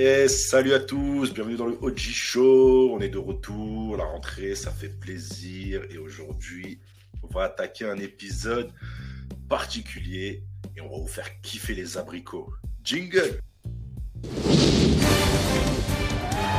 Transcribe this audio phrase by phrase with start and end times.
[0.00, 2.92] Et salut à tous, bienvenue dans le OG Show.
[2.94, 5.82] On est de retour, la rentrée, ça fait plaisir.
[5.90, 6.78] Et aujourd'hui,
[7.24, 8.70] on va attaquer un épisode
[9.48, 10.44] particulier
[10.76, 12.48] et on va vous faire kiffer les abricots.
[12.84, 13.40] Jingle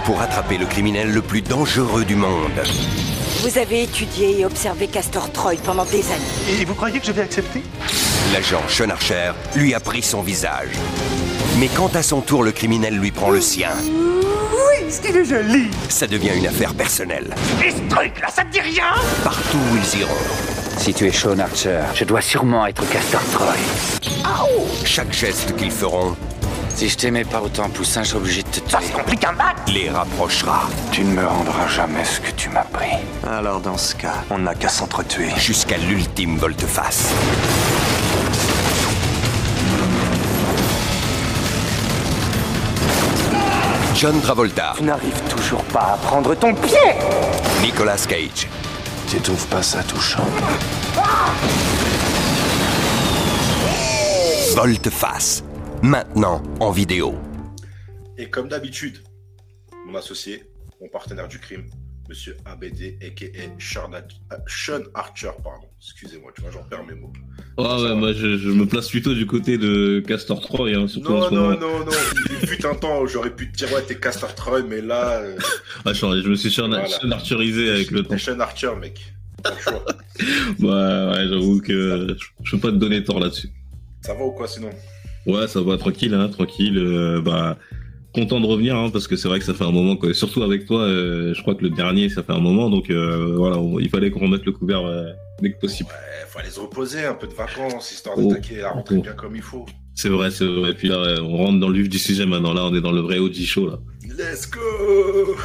[0.03, 2.51] Pour attraper le criminel le plus dangereux du monde,
[3.39, 6.59] Vous avez étudié et observé Castor Troy pendant des années.
[6.61, 7.61] Et vous croyez que je vais accepter?
[8.33, 10.75] L'agent Sean Archer lui a pris son visage.
[11.59, 15.25] Mais quand à son tour le criminel lui prend le sien, Oui, ce qu'il est
[15.25, 17.33] joli ça devient une affaire personnelle.
[17.65, 18.85] Et ce truc là, ça te dit rien?
[19.23, 20.11] Partout où ils iront,
[20.77, 23.53] Si tu es Sean Archer, je dois sûrement être Castor Troy.
[24.85, 26.15] chaque geste qu'ils feront
[26.75, 28.87] Si je t'aimais pas autant, Poussin, je suis obligé de te Ça tuer.
[28.87, 32.63] se complique un bat les rapprochera Tu ne me rendras jamais ce que tu m'as
[32.63, 32.95] pris.
[33.27, 35.29] Alors dans ce cas, on n'a qu'à s'entretuer.
[35.37, 37.09] jusqu'à l'ultime volte-face.
[43.99, 46.77] John Travolta, Tu n'arrives toujours pas à prendre ton pied
[47.61, 48.47] Nicolas Cage,
[49.09, 50.23] Tu trouves pas ça touchant?
[54.55, 55.43] Volte-face.
[55.81, 57.15] Maintenant en vidéo.
[58.17, 59.03] Et comme d'habitude,
[59.85, 61.65] mon associé, mon partenaire du crime,
[62.07, 63.59] monsieur ABD, a.k.a.
[63.59, 63.91] Sean,
[64.47, 65.68] Sean Archer, pardon.
[65.81, 67.11] Excusez-moi, tu vois, j'en perds mes mots.
[67.57, 71.11] Ah ouais, moi je, je me place plutôt du côté de Castor 3, hein, surtout
[71.13, 71.59] en Non, ce non, moment.
[71.59, 71.91] non, non.
[72.41, 75.21] Il fut un temps où j'aurais pu te dire, ouais, t'es Castor Troy, mais là,
[75.21, 75.35] euh,
[75.85, 76.79] Ah, je, je me suis Voilà.
[76.79, 78.17] avec le temps.
[78.17, 79.13] Sean Archer, mec.
[79.61, 79.85] Choix.
[80.59, 83.49] Ouais, j'avoue que je, peux pas te donner tort là-dessus.
[84.01, 84.69] Ça va ou quoi sinon?
[85.25, 86.77] Ouais, ça va tranquille, hein, tranquille.
[86.77, 87.57] euh, bah,
[88.13, 90.13] content de revenir, hein, parce que c'est vrai que ça fait un moment, quoi.
[90.13, 93.33] Surtout avec toi, euh, je crois que le dernier, ça fait un moment, donc euh,
[93.37, 94.83] voilà, on- il fallait qu'on remette le couvert
[95.41, 95.89] dès que possible.
[95.89, 98.27] Ouais, faut aller se reposer, un peu de vacances, histoire Oh.
[98.27, 99.01] d'attaquer la rentrée Oh.
[99.01, 99.65] bien comme il faut.
[99.95, 100.71] C'est vrai, c'est vrai.
[100.71, 102.53] Et puis là, on rentre dans le vif du sujet maintenant.
[102.53, 103.79] Là, on est dans le vrai OG show, là.
[104.17, 105.35] Let's go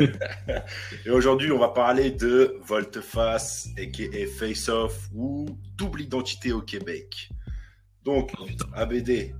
[1.06, 4.26] Et aujourd'hui, on va parler de Volteface, a.k.a.
[4.38, 7.28] Face Off, ou Double Identité au Québec.
[8.04, 8.46] Donc, Oh.
[8.74, 9.34] ABD,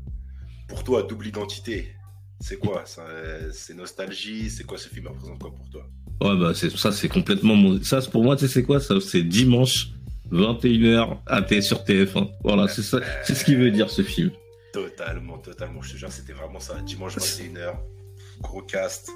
[0.69, 1.95] pour toi, Double Identité,
[2.41, 2.85] c'est quoi?
[3.53, 4.51] C'est nostalgie?
[4.51, 5.09] C'est quoi ce film?
[5.09, 5.87] Représente quoi pour toi?
[6.21, 9.23] Ouais, bah, ça, c'est complètement mon, ça, pour moi, tu sais, c'est quoi, ça, c'est
[9.23, 9.89] dimanche,
[10.33, 12.29] 21h, AT sur TF1.
[12.45, 14.31] Voilà, c'est ça, c'est ce qu'il veut dire, ce film.
[14.73, 15.83] Totalement, totalement.
[15.83, 16.75] Je te jure, c'était vraiment ça.
[16.85, 17.75] Dimanche 21h,
[18.41, 19.11] gros cast.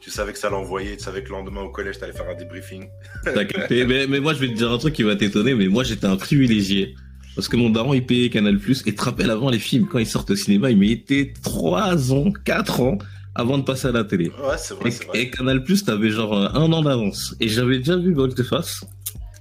[0.00, 2.34] Tu savais que ça l'envoyait, tu savais que le lendemain au collège, t'allais faire un
[2.34, 2.86] débriefing.
[3.24, 3.84] T'as capté?
[3.86, 6.06] mais, mais moi, je vais te dire un truc qui va t'étonner, mais moi, j'étais
[6.06, 6.94] un privilégié.
[7.34, 9.98] Parce que mon daron, il payait Canal+, et tu te rappelles, avant les films, quand
[9.98, 12.98] ils sortent au cinéma, il mettait 3 ans, 4 ans
[13.34, 14.28] avant de passer à la télé.
[14.28, 15.20] Ouais, c'est vrai, Et, c'est vrai.
[15.22, 17.34] et Canal+, t'avais genre euh, un an d'avance.
[17.40, 18.84] Et j'avais déjà vu Volteface.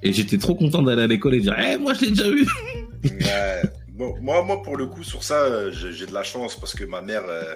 [0.03, 2.45] Et j'étais trop content d'aller à l'école et dire, eh, moi, je l'ai déjà vu!
[3.05, 3.61] Ouais.
[3.89, 6.83] Bon, moi, moi, pour le coup, sur ça, euh, j'ai de la chance parce que
[6.85, 7.55] ma mère euh,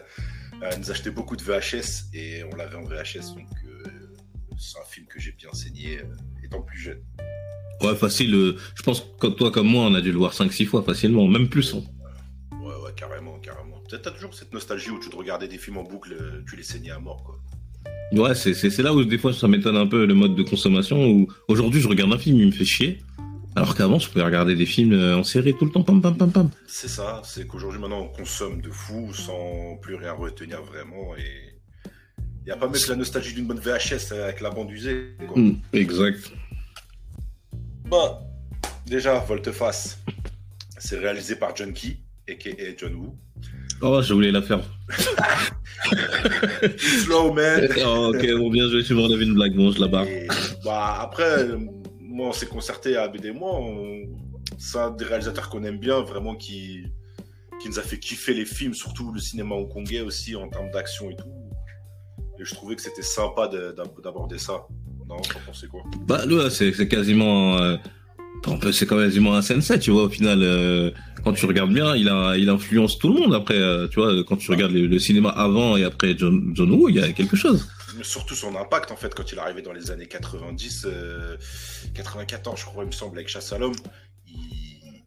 [0.78, 3.34] nous achetait beaucoup de VHS et on l'avait en VHS.
[3.36, 3.84] Donc, euh,
[4.60, 6.04] c'est un film que j'ai bien saigné euh,
[6.46, 7.02] étant plus jeune.
[7.82, 8.56] Ouais, facile.
[8.76, 11.50] je pense que toi comme moi, on a dû le voir 5-6 fois facilement, même
[11.50, 11.74] plus.
[11.74, 11.82] hein.
[12.62, 13.80] Ouais, ouais, carrément, carrément.
[13.90, 16.16] Peut-être t'as toujours cette nostalgie où tu te regardais des films en boucle,
[16.48, 17.40] tu les saignais à mort, quoi.
[18.12, 21.08] Ouais, c'est là où des fois ça m'étonne un peu le mode de consommation.
[21.08, 23.00] Où aujourd'hui, je regarde un film, il me fait chier.
[23.56, 26.16] Alors qu'avant, je pouvais regarder des films euh, en série tout le temps, pam pam
[26.16, 26.50] pam pam.
[26.68, 31.50] C'est ça, c'est qu'aujourd'hui, maintenant, on consomme de fou sans plus rien retenir vraiment et.
[32.48, 35.10] Y a pas que la nostalgie d'une bonne VHS avec la bande usée.
[35.28, 35.40] quoi.
[35.40, 36.32] Mm, exact.
[37.86, 38.22] Bah,
[38.88, 40.00] déjà, Volteface,
[40.80, 42.76] c'est réalisé par John Key, a.k.a.
[42.78, 43.18] John Woo.
[43.82, 44.60] Oh, je voulais la faire.
[46.78, 47.68] Slow man.
[47.86, 50.06] Oh, ok, bon, bien joué, tu me relèves une blague, bon, je la barre.
[50.08, 50.28] Et,
[50.64, 51.46] bah, après,
[52.00, 54.02] moi, on s'est concerté à ABD, moi, on-
[54.58, 56.84] c'est un des réalisateurs qu'on aime bien, vraiment, qui,
[57.62, 61.10] qui nous a fait kiffer les films, surtout le cinéma hongkongais aussi, en termes d'action
[61.10, 61.30] et tout.
[62.40, 64.66] Et je trouvais que c'était sympa de- d'ab- d'aborder ça.
[65.08, 65.82] Non, t'en pensais quoi?
[66.08, 67.58] Bah, là, c'est c'est quasiment.
[67.58, 67.78] euh,
[68.72, 70.40] c'est quasiment un sensei, tu vois, au final.
[70.42, 70.92] euh,
[71.24, 73.34] quand tu regardes bien, il, a, il influence tout le monde.
[73.36, 76.72] Après, euh, tu vois, quand tu regardes le, le cinéma avant et après John, John
[76.72, 77.68] Woo, il y a quelque chose.
[78.04, 81.36] Surtout son impact en fait quand il est arrivé dans les années 90, euh,
[81.94, 83.76] 94 je crois il me semble avec Chasse à l'homme.
[84.28, 85.04] il-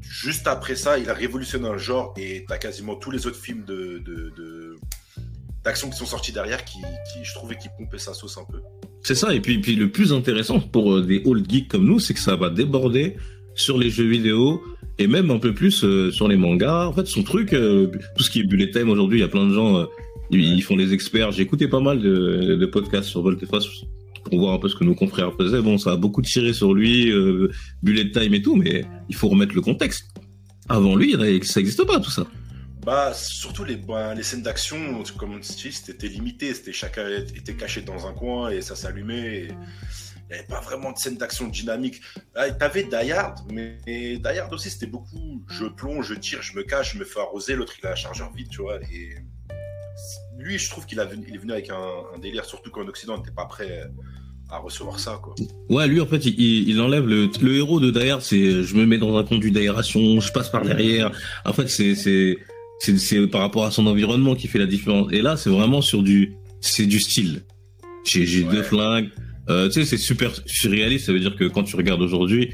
[0.00, 3.64] Juste après ça, il a révolutionné un genre et t'as quasiment tous les autres films
[3.64, 4.76] de, de, de-
[5.64, 8.60] d'action qui sont sortis derrière qui, qui je trouvais qui pompaient sa sauce un peu.
[9.02, 9.34] C'est ça.
[9.34, 12.20] Et puis, puis le plus intéressant pour euh, des old geeks comme nous, c'est que
[12.20, 13.16] ça va déborder
[13.54, 14.62] sur les jeux vidéo
[14.98, 16.86] et même un peu plus euh, sur les mangas.
[16.86, 19.28] En fait, son truc, euh, tout ce qui est bullet time aujourd'hui, il y a
[19.28, 19.84] plein de gens, euh,
[20.30, 21.32] ils, font les experts.
[21.32, 23.66] J'ai écouté pas mal de, de podcasts sur Volteface
[24.24, 25.62] pour voir un peu ce que nos confrères faisaient.
[25.62, 27.50] Bon, ça a beaucoup tiré sur lui, euh,
[27.82, 30.06] bullet time et tout, mais il faut remettre le contexte.
[30.68, 31.12] Avant lui,
[31.42, 32.26] ça n'existe pas tout ça.
[32.84, 36.54] Bah, surtout les, bah, les scènes d'action, comme on dit, c'était limité.
[36.54, 39.36] C'était chacun était caché dans un coin et ça s'allumait.
[39.36, 42.00] et Il n'y avait pas vraiment de scène d'action dynamique.
[42.34, 45.44] Ah, T'avais Die Hard, mais Die Hard aussi, c'était beaucoup.
[45.50, 47.54] Je plonge, je tire, je me cache, je me fais arroser.
[47.54, 48.80] L'autre, il a un chargeur vide, tu vois.
[48.92, 49.10] Et
[50.38, 53.44] lui, je trouve qu'il est venu avec un, délire, surtout qu'en Occident, on n'était pas
[53.44, 53.84] prêt
[54.48, 55.34] à recevoir ça, quoi.
[55.68, 58.74] Ouais, lui en fait, il, il- enlève le, le héros de Die Hard, c'est je
[58.74, 61.12] me mets dans un conduit d'aération, je passe par derrière.
[61.44, 62.38] En fait, c'est c'est
[62.80, 65.12] c'est par rapport à son environnement qui fait la différence.
[65.12, 67.42] Et là, c'est vraiment sur du c'est du style.
[68.04, 68.50] J'ai Ouais.
[68.54, 69.10] deux flingues.
[69.48, 71.06] Euh, tu sais, c'est super surréaliste.
[71.06, 72.50] Ça veut dire que quand tu regardes aujourd'hui,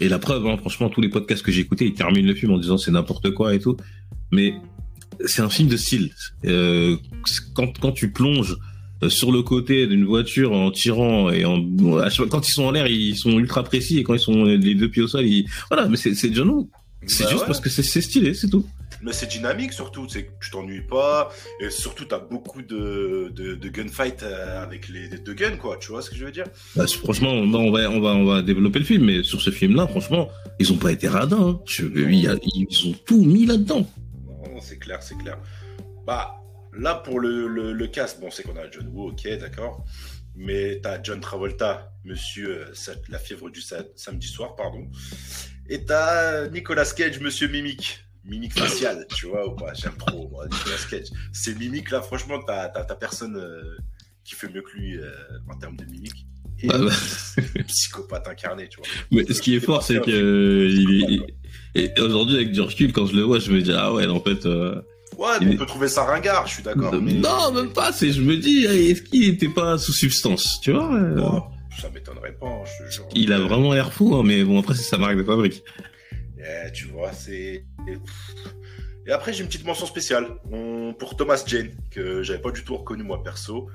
[0.00, 2.52] et la preuve, hein, franchement, tous les podcasts que j'ai écoutés, ils terminent le film
[2.52, 3.76] en disant c'est n'importe quoi et tout.
[4.32, 4.54] Mais
[5.24, 6.10] c'est un film de style.
[6.44, 6.96] Euh,
[7.54, 8.56] quand quand tu plonges
[9.02, 11.62] euh, sur le côté d'une voiture en tirant et en
[12.30, 14.88] quand ils sont en l'air ils sont ultra précis et quand ils sont les deux
[14.90, 16.70] pieds au sol ils voilà mais c'est John Woo
[17.06, 17.46] c'est Bah juste ouais.
[17.46, 18.64] parce que c'est stylé c'est tout
[19.02, 23.54] Mais c'est dynamique surtout, c'est que tu t'ennuies pas, et surtout t'as beaucoup de, de,
[23.54, 26.32] de gunfight euh, avec les, les deux guns, quoi, tu vois ce que je veux
[26.32, 26.46] dire?
[26.74, 29.40] Bah, franchement on va, on va on va on va développer le film mais sur
[29.42, 30.28] ce film là franchement
[30.58, 31.60] ils ont pas été radins hein.
[31.66, 33.86] Je- il y a- ils ont tout mis là dedans
[34.26, 35.38] Non, c'est clair, c'est clair.
[36.06, 36.34] Bah,
[36.72, 39.84] là pour le, le, le cast, bon, c'est qu'on a John Woo, ok, d'accord,
[40.34, 44.86] mais t'as John Travolta, monsieur euh, la fièvre du sa- samedi soir, pardon,
[45.68, 48.05] et t'as Nicolas Cage, monsieur Mimique.
[48.26, 51.08] Mimique faciale, tu vois, ou pas J'aime trop, moi, Nicolas Cage.
[51.32, 53.76] Ces mimiques là, franchement, t'as t'as- t'as personne euh,
[54.24, 55.10] qui fait mieux que lui euh,
[55.48, 56.26] en termes de mimique.
[56.62, 56.90] Et Ah bah.
[57.68, 58.86] psychopathe incarné, tu vois.
[59.10, 61.22] mais ce qui est fort c'est que euh, il
[61.74, 64.06] est et aujourd'hui avec du recul quand je le vois je me dis ah ouais
[64.06, 64.80] en fait euh,
[65.18, 66.94] Ouais, Il on peut trouver ça ringard, je suis d'accord.
[67.00, 70.72] mais- non même pas c'est je me dis est-ce qu'il était pas sous substance tu
[70.72, 71.42] vois Oh,
[71.78, 73.08] ça m'étonnerait pas, je te jure.
[73.14, 75.62] il a vraiment l'air fou hein, mais bon après c'est sa marque de fabrique
[76.38, 77.64] Eh, tu vois, c'est.
[79.06, 82.62] Et, après, j'ai une petite mention spéciale On- pour Thomas Jane, que j'avais pas du
[82.64, 83.68] tout reconnu moi perso.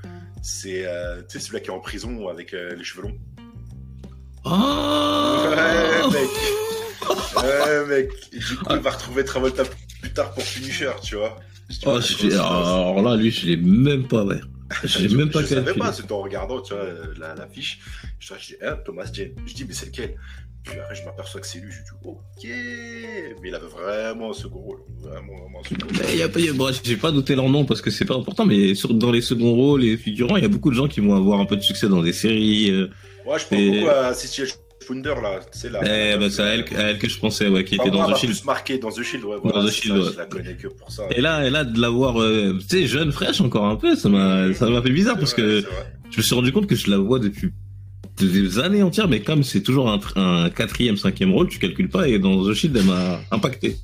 [0.44, 3.18] C'est euh, celui-là qui est en prison avec euh, les cheveux longs.
[4.46, 6.30] Ah Ouais, mec.
[7.38, 8.12] Ouais, mec.
[8.34, 9.64] Et du coup, il va retrouver Travolta
[10.02, 11.38] plus tard pour Punisher, tu vois.
[11.86, 14.42] Oh, je- c'est alors là, lui, je l'ai même pas, ouais.
[14.84, 16.86] Je l'ai même pas je savais pas, c'était en regardant, tu vois,
[17.18, 17.80] la, la fiche.
[18.20, 19.32] Je, je dis, hein, Thomas Jane.
[19.46, 20.16] Je dis, mais c'est lequel?
[20.64, 21.72] Puis après, je m'aperçois que c'est lui.
[21.72, 22.48] Je dis, ok.
[23.42, 24.80] Mais il avait vraiment un second rôle.
[25.00, 26.06] Vraiment, vraiment un second rôle.
[26.12, 28.46] Mais y a pas, bon, j'ai pas noté leur nom parce que c'est pas important,
[28.46, 31.00] mais sur, dans les seconds rôles et figurants, il y a beaucoup de gens qui
[31.00, 32.70] vont avoir un peu de succès dans des séries.
[32.72, 32.90] euh,
[33.26, 34.52] Ouais, je pense Et- beaucoup à Cecilia
[34.84, 35.40] Funder, là.
[35.52, 35.80] Sais, là.
[35.84, 38.12] eh, bah, c'est à elle, à elle que je pensais, ouais, qui Enfin, était dans
[38.12, 38.36] The Shield.
[38.36, 39.38] plus marqué dans The Shield, ouais.
[39.44, 40.12] Dans The c'est Shield, ça, ouais.
[40.14, 41.04] Je la connais que pour ça.
[41.16, 44.10] Et là, et là, de l'avoir, euh, tu sais, jeune, fraîche encore un peu, ça
[44.10, 45.68] m'a, ça m'a fait bizarre parce C'est que c'est
[46.12, 47.52] je me suis rendu compte que je la vois depuis
[48.28, 51.90] des années entières, mais comme c'est toujours un, tr- un quatrième, cinquième rôle, tu calcules
[51.90, 53.78] pas, et dans The Shield, elle m'a impacté.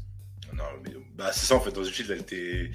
[0.54, 1.72] Non, mais bah, c'est ça en fait.
[1.72, 2.72] Dans The Shield, elle était.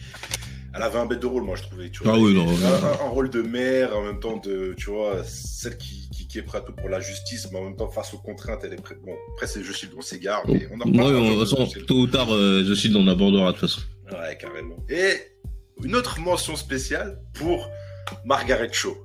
[0.74, 1.90] Elle avait un bête de rôle, moi, je trouvais.
[1.90, 2.86] Tu vois, Ah oui, non, un, non.
[2.86, 4.74] un- un rôle de mère, en même temps de.
[4.78, 7.88] Tu vois, celle qui, qui, qui est prête pour la justice, mais en même temps,
[7.90, 8.98] face aux contraintes, elle est prête.
[9.04, 12.06] Bon, après, c'est The Shield, on s'égare, mais on en de toute façon, tôt ou
[12.06, 13.82] tard, euh, The Shield, on abordera de toute façon.
[14.12, 14.76] Ouais, carrément.
[14.88, 15.12] Et
[15.84, 17.68] une autre mention spéciale pour
[18.24, 18.96] Margaret Cho,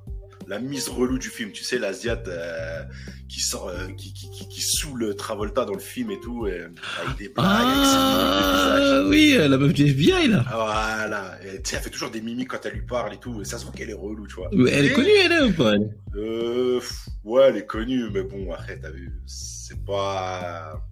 [0.48, 1.52] la mise relou du film.
[1.52, 2.82] Tu sais, l'Asiate euh,
[3.28, 6.62] qui sort, euh, qui, qui, qui, qui saoule Travolta dans le film et tout, et,
[6.62, 7.96] avec des blagues, avec ses.
[7.96, 10.44] Ah oui, euh, la meuf du FBI là.
[10.50, 13.40] Voilà, Et, tu sais, elle fait toujours des mimiques quand elle lui parle et tout,
[13.42, 14.48] et ça se voit qu'elle est relou, tu vois.
[14.52, 15.96] Mais elle est connue elle est ou pas elle?
[16.16, 20.82] Euh, pff, ouais, elle est connue, mais bon, après, t'as vu, c'est pas.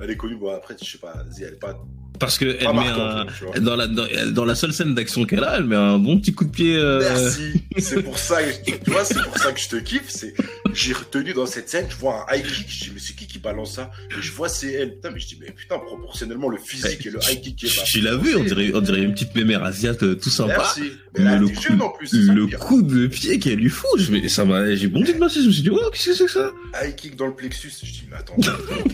[0.00, 1.78] Elle est connue, bon, après, je sais pas, elle est pas,
[2.22, 3.26] Parce que elle met un
[3.60, 6.32] dans la dans, dans la seule scène d'action qu'elle a, elle met un bon petit
[6.32, 6.76] coup de pied.
[6.76, 7.62] euh, Merci.
[7.78, 10.08] C'est pour ça, que, tu vois, c'est pour ça que je te kiffe.
[10.08, 10.34] C'est,
[10.72, 12.66] j'ai retenu dans cette scène, je vois un high kick.
[12.68, 13.90] Je dis, mais c'est qui qui balance ça?
[14.10, 14.94] Et je vois c'est elle.
[14.94, 17.84] Putain, mais je dis, mais putain, proportionnellement, le physique et le high kick qui est
[17.84, 20.54] Tu l'as vu, on dirait on dirait une petite mémère asiate euh, tout sympa.
[20.58, 20.92] Merci.
[21.18, 22.06] Mais là, le coup, jeune en plus.
[22.06, 22.58] c'est ça le pire.
[22.58, 25.40] coup de pied qu'elle lui fout, je vais, ça m'a, j'ai bondi de ma je
[25.40, 26.52] me suis dit, oh, qu'est-ce que c'est que ça?
[26.82, 27.70] High kick dans le plexus.
[27.82, 28.36] Je dis, mais attends.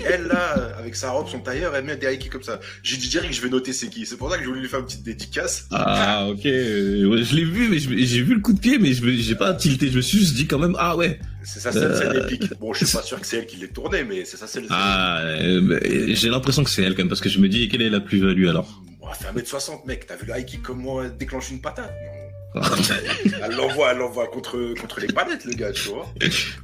[0.05, 2.61] elle, là, avec sa robe, son tailleur, elle met des high kicks comme ça.
[2.83, 4.07] J'ai dit que je vais noter c'est qui.
[4.07, 5.67] C'est pour ça que j'ai voulu lui faire une petite dédicace.
[5.73, 8.79] Ah, ok, euh, ouais, je l'ai vu, mais je j'ai vu le coup de pied,
[8.79, 11.59] mais je j'ai pas tilté, je me suis juste dit quand même, ah ouais, C'est
[11.61, 12.27] ça, c'est une scène Euh.
[12.29, 12.53] épique.
[12.61, 14.61] Bon, je suis pas sûr que c'est elle qui l'ait tournée, mais c'est ça, c'est
[14.61, 14.67] le.
[14.71, 15.81] ah, euh,
[16.15, 18.01] j'ai l'impression que c'est elle quand même, parce que je me dis, quelle est la
[18.01, 18.83] plus-value alors?
[19.01, 20.07] Bon, elle fait 1m60, mec.
[20.07, 21.91] T'as vu le high kick comme moi déclenche une patate?
[21.91, 22.28] Non.
[22.55, 26.13] Elle l'envoie, elle l'envoie contre, contre les palettes, le gars, tu vois.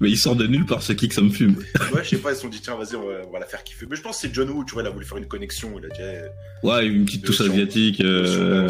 [0.01, 1.57] Mais il sort de nulle part ce kick, ça me fume.
[1.93, 3.47] Ouais, je sais pas, ils se sont dit, tiens, vas-y, on va, on va la
[3.47, 3.87] faire kiffer.
[3.89, 5.73] Mais je pense que c'est John Woo, tu vois, il a voulu faire une connexion.
[5.79, 8.69] Il a dit, eh, Ouais, une petite touche asiatique, euh.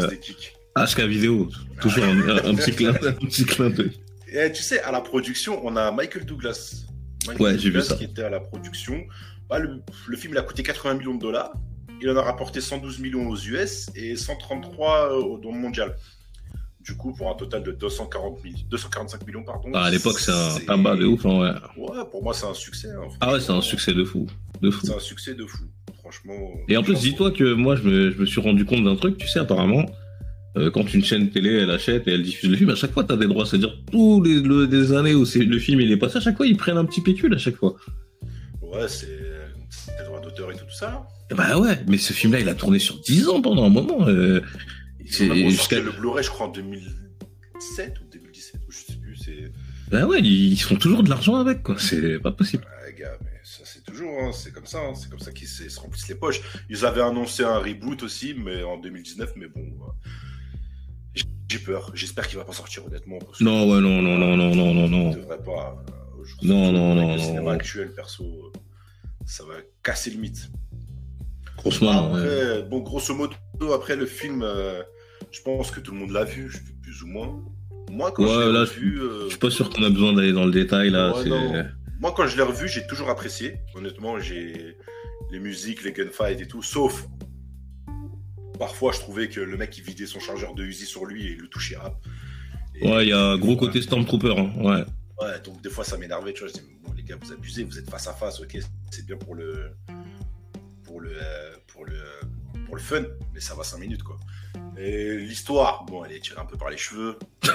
[0.77, 3.91] HK vidéo, toujours un, un- un petit clin, un petit clin d'œil.
[4.27, 6.83] Et tu sais, à la production, on a Michael Douglas.
[7.27, 7.95] Michael Ouais, j'ai vu ça.
[7.95, 9.01] qui était à la production.
[9.49, 11.53] Bah, le, le film, il a coûté 80 millions de dollars.
[12.01, 15.95] il en a rapporté 112 millions aux US et 133 au- dans le mondial.
[16.85, 19.69] Du coup, pour un total de 240 000 245 millions, pardon.
[19.73, 21.51] Ah, à l'époque, c'est un tabac de ouf, hein, ouais.
[21.83, 22.89] Ouais, pour moi, c'est un succès.
[22.89, 24.27] hein, Ah ouais, c'est un succès de fou.
[24.61, 24.85] De fou.
[24.85, 25.63] C'est un succès de fou,
[25.99, 26.33] franchement.
[26.69, 29.17] Et en plus, dis-toi que moi, je me, je me suis rendu compte d'un truc,
[29.17, 29.85] tu sais, apparemment,
[30.57, 33.03] euh, quand une chaîne télé, elle achète et elle diffuse le film, à chaque fois,
[33.03, 33.47] t'as des droits.
[33.47, 36.55] C'est-à-dire, tous les, le- années où le film il est passé, à chaque fois, ils
[36.55, 37.75] prennent un petit pécule à chaque fois.
[38.61, 41.03] Ouais, c'est des droits d'auteur et tout, ça.
[41.35, 44.07] Bah ouais, mais ce film-là, il a tourné sur 10 ans pendant un moment.
[44.07, 44.41] euh,
[45.05, 45.79] jusqu'à...
[45.79, 49.15] le Blu-ray, je crois, en 2017 ou 2017, ou je sais plus.
[49.17, 49.51] C'est.
[49.89, 51.75] Bah ouais, ils, font toujours de l'argent avec, quoi.
[51.77, 52.65] C'est pas possible.
[52.85, 55.47] Ouais, gars, mais ça, c'est toujours, hein, c'est comme ça, hein, c'est comme ça qu'ils
[55.47, 56.41] se se remplissent les poches.
[56.69, 59.61] Ils avaient annoncé un reboot aussi, mais en 2019, mais bon.
[59.61, 60.09] euh,
[61.13, 63.19] j'ai- peur, j'espère qu'il va pas sortir honnêtement.
[63.19, 65.11] parce Non, ouais, non, non, non, non, non, non, non.
[65.11, 65.77] Il devrait pas.
[65.87, 67.49] euh, Non, non, non, Le cinéma non.
[67.49, 68.51] actuel, perso, euh,
[69.25, 70.49] ça va casser le mythe.
[71.57, 72.63] Après, ouais.
[72.63, 73.35] bon, grosso modo,
[73.73, 74.83] après le film, euh,
[75.35, 76.51] je pense que tout le monde l'a vu,
[76.81, 77.43] plus ou moins.
[77.91, 80.31] Moi, quand Ouais, je l'ai revu, euh, Je suis pas sûr qu'on a besoin d'aller
[80.33, 81.13] dans le détail, là.
[81.15, 81.63] Ouais,
[81.99, 83.57] moi, quand je l'ai revu, j'ai toujours apprécié.
[83.75, 84.77] Honnêtement, j'ai
[85.31, 87.07] les musiques, les gunfights et tout, sauf
[88.59, 91.31] parfois, je trouvais que le mec il vidait son chargeur de Uzi sur lui et
[91.31, 91.95] il le touchait rap.
[92.75, 94.51] Et- Ouais, il y a un gros côté Stormtrooper, hein.
[94.57, 94.83] Ouais.
[95.21, 96.47] Ouais, donc des fois ça m'énervait, tu vois.
[96.49, 98.57] Je dis, bon, les gars, vous abusez, vous êtes face à face, ok,
[98.91, 99.71] c'est bien pour le.
[100.83, 101.11] pour le.
[101.11, 101.97] euh, pour le.
[102.65, 103.03] Pour le fun,
[103.33, 104.17] mais ça va 5 minutes, quoi.
[104.77, 107.17] Et l'histoire, bon, elle est tirée un peu par les cheveux.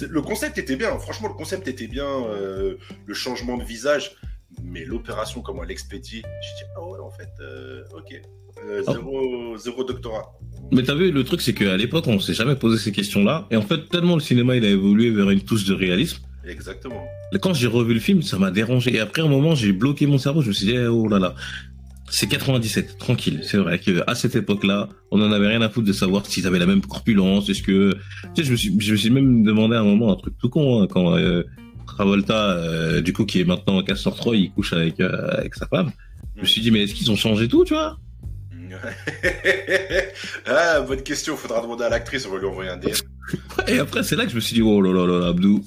[0.00, 2.74] Le concept était bien, franchement, le concept était bien, euh,
[3.06, 4.16] le changement de visage,
[4.60, 8.20] mais l'opération, comment elle expédie, je dis, ah ouais, en fait, euh, ok.
[8.66, 8.92] Euh, Ah.
[8.92, 10.32] zéro, zéro doctorat.
[10.72, 13.46] Mais t'as vu, le truc, c'est qu'à l'époque, on s'est jamais posé ces questions-là.
[13.52, 16.24] Et en fait, tellement le cinéma, il a évolué vers une touche de réalisme.
[16.44, 17.06] Exactement.
[17.40, 18.94] Quand j'ai revu le film, ça m'a dérangé.
[18.96, 20.42] Et après, un moment, j'ai bloqué mon cerveau.
[20.42, 21.34] Je me suis dit, eh, oh là là.
[22.14, 23.40] C'est 97, tranquille.
[23.42, 26.60] C'est vrai qu'à cette époque-là, on en avait rien à foutre de savoir s'ils avaient
[26.60, 27.48] la même corpulence.
[27.48, 30.12] Est-ce que, tu sais, je me suis, je me suis même demandé à un moment
[30.12, 31.42] un truc tout con, hein, quand, euh,
[31.88, 35.66] Travolta, euh, du coup, qui est maintenant Castor Troy, il couche avec, euh, avec sa
[35.66, 35.90] femme.
[36.36, 37.98] Je me suis dit, mais est-ce qu'ils ont changé tout, tu vois?
[40.46, 42.92] ah, bonne question, faudra demander à l'actrice, on va lui envoyer un DM.
[43.66, 45.64] Et après, c'est là que je me suis dit, oh là là, Abdou.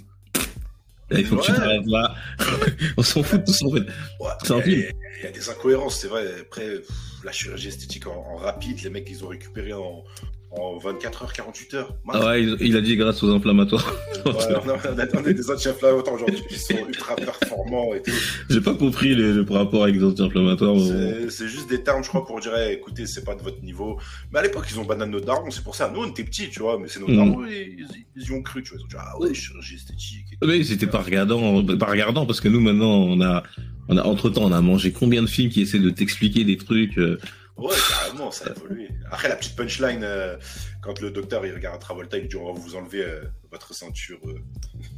[1.09, 2.15] Là, il faut que tu t'arrêtes là.
[2.97, 3.79] on s'en fout de tout ça, en fait.
[4.19, 4.91] Ouais, C'est un il y a- film.
[5.19, 6.25] Il y a des incohérences, c'est vrai.
[6.41, 6.89] Après, pff,
[7.23, 10.03] la chirurgie esthétique en, en rapide, les mecs, ils ont récupéré en,
[10.51, 11.95] en 24 heures, 48 heures.
[12.05, 12.19] Max.
[12.21, 13.93] Ah ouais, il, il a dit grâce aux inflammatoires.
[14.27, 14.33] Ouais,
[14.65, 18.11] on, a, on des anti-inflammatoires aujourd'hui qui sont ultra performants et tout.
[18.49, 20.75] J'ai pas compris le rapport avec les anti-inflammatoires.
[20.75, 21.29] mais.
[21.29, 23.97] C'est juste des termes, je crois, pour dire, eh, écoutez, c'est pas de votre niveau.
[24.33, 25.89] Mais à l'époque, ils ont banane nos darons, c'est pour ça.
[25.93, 27.15] Nous, on était petits, tu vois, mais c'est nos Mm.
[27.15, 28.79] darons, ils, ils- ils y ont cru, tu vois.
[28.81, 30.25] Ils ont dit, ah ouais, chirurgie esthétique.
[30.33, 30.47] et tout.
[30.47, 33.43] Mais c'était pas regardant, pas regardant parce que nous maintenant on a,
[33.87, 36.57] on a entre temps on a mangé combien de films qui essaient de t'expliquer des
[36.57, 36.97] trucs.
[36.97, 37.17] euh,
[37.57, 38.89] Ouais, carrément, ça a évolué.
[39.09, 40.37] Après, la petite punchline, euh,
[40.81, 43.21] quand le docteur il regarde Travolta, il lui dit on va vous enlever euh,
[43.51, 44.39] votre ceinture euh,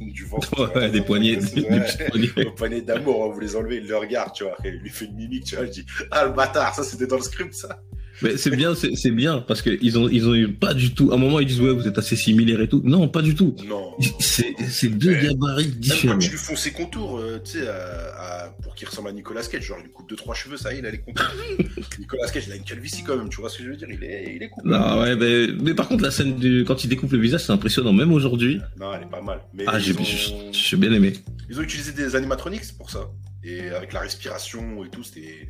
[0.00, 0.74] du ventre.
[0.76, 2.44] ouais, des poignées, Ouais, des, des poignets.
[2.44, 3.76] Vos poignées d'amour, on va vous les enlever.
[3.76, 4.56] Il le regarde, tu vois.
[4.64, 5.64] Et il lui fait une mimique, tu vois.
[5.64, 7.80] Il dit Ah, le bâtard, ça c'était dans le script, ça.
[8.22, 10.92] Mais c'est bien, c'est c'est bien parce que ils ont, ils ont eu pas du
[10.94, 11.10] tout.
[11.10, 12.82] À un moment ils disent ouais vous êtes assez similaires et tout.
[12.84, 13.54] Non pas du tout.
[13.66, 13.92] Non.
[14.18, 16.12] C'est c'est deux Mais- gabarits Même différents.
[16.14, 19.12] quand tu lui fonces ses contours, euh, tu sais, à- à- pour qu'il ressemble à
[19.12, 20.98] Nicolas Cage, genre il lui coupe deux trois cheveux, ça y est, il a les
[21.00, 21.26] contours.
[21.98, 23.88] Nicolas Cage, il a une calvitie quand même, tu vois ce que je veux dire
[23.90, 24.68] Il est, il est coupé.
[24.68, 27.52] Non ouais mais, mais par contre la scène du quand il découpe le visage c'est
[27.52, 28.60] impressionnant même aujourd'hui.
[28.78, 29.40] Non, elle est pas mal.
[29.54, 30.04] Mais Ah j'ai ils, ont...
[30.04, 31.12] j'ai- j'ai bien aimé.
[31.48, 33.08] ils ont utilisé des animatronics pour ça.
[33.42, 35.48] Et avec la respiration et tout, c'était.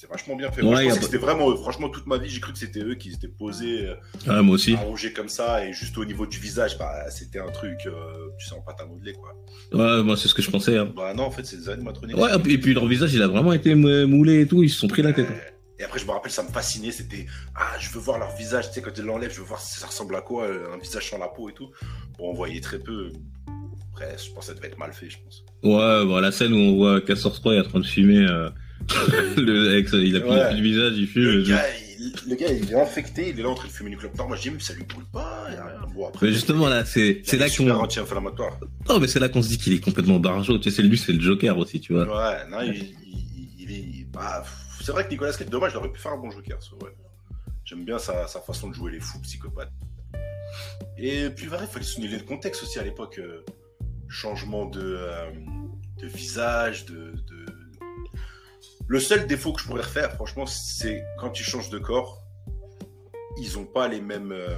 [0.00, 0.62] C'était vachement bien fait.
[0.62, 1.56] Moi, Ouais, je pensais que c'était vraiment eux.
[1.56, 3.88] Franchement, toute ma vie, j'ai cru que c'était eux qui étaient posés,
[4.28, 4.76] Ouais, moi aussi.
[4.76, 8.46] allongés comme ça, et juste au niveau du visage, bah, c'était un truc, euh, tu
[8.46, 9.34] sens pas ta modeler, quoi.
[9.72, 10.76] Ouais moi c'est ce que je pensais.
[10.78, 10.92] Hein.
[10.96, 12.16] Bah non, en fait, c'est des animatronics.
[12.16, 14.78] Ouais et puis leur visage il a vraiment été mou- moulé et tout ils se
[14.78, 15.26] sont pris la tête.
[15.28, 16.92] Euh, Et après, je me rappelle, ça me fascinait.
[16.92, 17.26] C'était
[17.56, 18.68] ah, je veux voir leur visage.
[18.68, 20.78] Tu sais, quand ils l'enlèvent, je veux voir si ça ressemble à quoi, euh, un
[20.78, 21.70] visage sans la peau et tout.
[22.18, 23.10] Bon, on voyait très peu.
[23.92, 25.44] Après, je pense que ça devait être mal fait, je pense.
[25.64, 28.48] Ouais, bon, la scène où on voit Castor 3 en train de fumer, euh,
[29.36, 30.54] le, avec, il a plus Ouais.
[30.54, 31.22] le visage, il fume.
[31.24, 31.62] Le gars,
[32.00, 34.14] il, le gars, il est infecté, il est là en train de fumer une clope
[34.16, 34.28] noire.
[34.28, 35.80] Moi, je dis, mais ça lui brûle pas, y a rien.
[35.94, 39.42] Bon, après, Mais justement, là, c'est, il c'est là qu'on, non, mais c'est là qu'on
[39.42, 40.58] se dit qu'il est complètement barjot.
[40.58, 42.04] Tu sais, lui, c'est le Joker aussi, tu vois.
[42.04, 42.74] Ouais, non, il,
[43.06, 44.04] il, il est.
[44.12, 44.44] bah,
[44.82, 46.92] c'est vrai que Nicolas Cage, dommage, il aurait pu faire un bon Joker, c'est vrai.
[47.64, 49.72] J'aime bien sa, sa façon de jouer les fous psychopathes.
[50.96, 53.18] Et puis, voilà, il fallait souligner le contexte aussi à l'époque.
[53.18, 53.44] euh,
[54.10, 55.30] changement de, euh,
[56.00, 57.07] de visage, de-
[58.88, 62.22] Le seul défaut que je pourrais refaire, franchement, c'est quand ils changent de corps,
[63.38, 64.56] ils ont pas les mêmes, euh,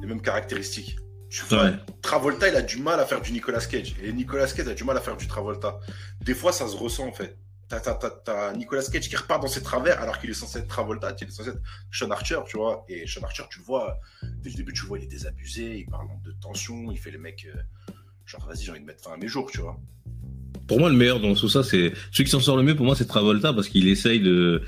[0.00, 0.96] les mêmes caractéristiques.
[1.28, 1.72] Tu vois, Ouais.
[2.02, 3.96] Travolta, il a du mal à faire du Nicolas Cage.
[4.02, 5.80] Et Nicolas Cage a du mal à faire du Travolta.
[6.20, 7.36] Des fois, ça se ressent, en fait.
[7.68, 11.26] t'as, Nicolas Cage qui repart dans ses travers alors qu'il est censé être Travolta, il
[11.26, 12.84] est censé être Sean Archer, tu vois.
[12.88, 15.86] Et Sean Archer, tu le vois, dès le début, tu vois, il est désabusé, il
[15.86, 17.46] parle de tension, il fait les mecs.
[17.46, 17.92] euh,
[18.26, 19.80] genre, vas-y, j'ai envie de mettre fin à mes jours, tu vois.
[20.72, 22.74] Pour moi, le meilleur dans tout ça, c'est celui qui s'en sort le mieux.
[22.76, 24.62] Pour moi, c'est Travolta parce qu'il essaye de,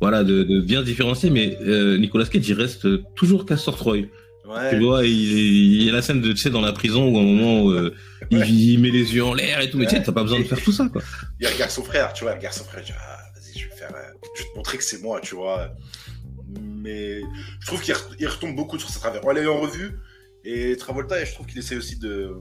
[0.00, 1.30] voilà, de, de bien différencier.
[1.30, 4.06] Mais euh, Nicolas Cage, il reste toujours Castor Troy.
[4.46, 4.70] Ouais.
[4.70, 7.20] Tu vois, il, y a la scène de, tu sais, dans la prison où à
[7.20, 7.94] un moment où, euh,
[8.30, 8.48] il, Ouais.
[8.48, 9.78] il met les yeux en l'air et tout.
[9.78, 11.02] Mais tu sais, t'as pas besoin de faire tout ça, quoi.
[11.40, 13.68] Il regarde son frère, tu vois, il regarde son frère, il dit, ah, vas-y, je
[13.68, 15.70] vais faire, euh, je vais te montrer que c'est moi, tu vois.
[16.82, 17.20] Mais
[17.60, 19.24] je trouve qu'il re- il retombe beaucoup sur ses travers.
[19.24, 19.92] On l'a eu en revue,
[20.44, 22.32] et Travolta, je trouve qu'il essaie aussi de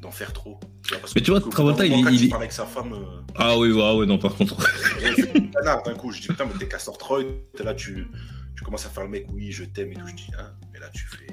[0.00, 0.58] d'en faire trop.
[1.00, 3.94] Parce Mais tu vois, Travolta, il- il- parle avec sa femme, euh, Ah oui, ah
[3.96, 4.56] ouais, non, par contre.
[5.00, 5.50] il
[5.84, 6.12] d'un coup.
[6.12, 7.24] Je dis, putain, mais t'es Castor Troy,
[7.56, 8.06] t'es là, tu,
[8.56, 10.06] tu commences à faire le mec, oui, je t'aime et tout.
[10.08, 11.26] Je dis, hein, mais là, tu fais,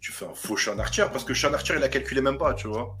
[0.00, 2.54] tu fais un faux Sean Archer, parce que Sean Archer, il a calculé même pas,
[2.54, 2.96] tu vois.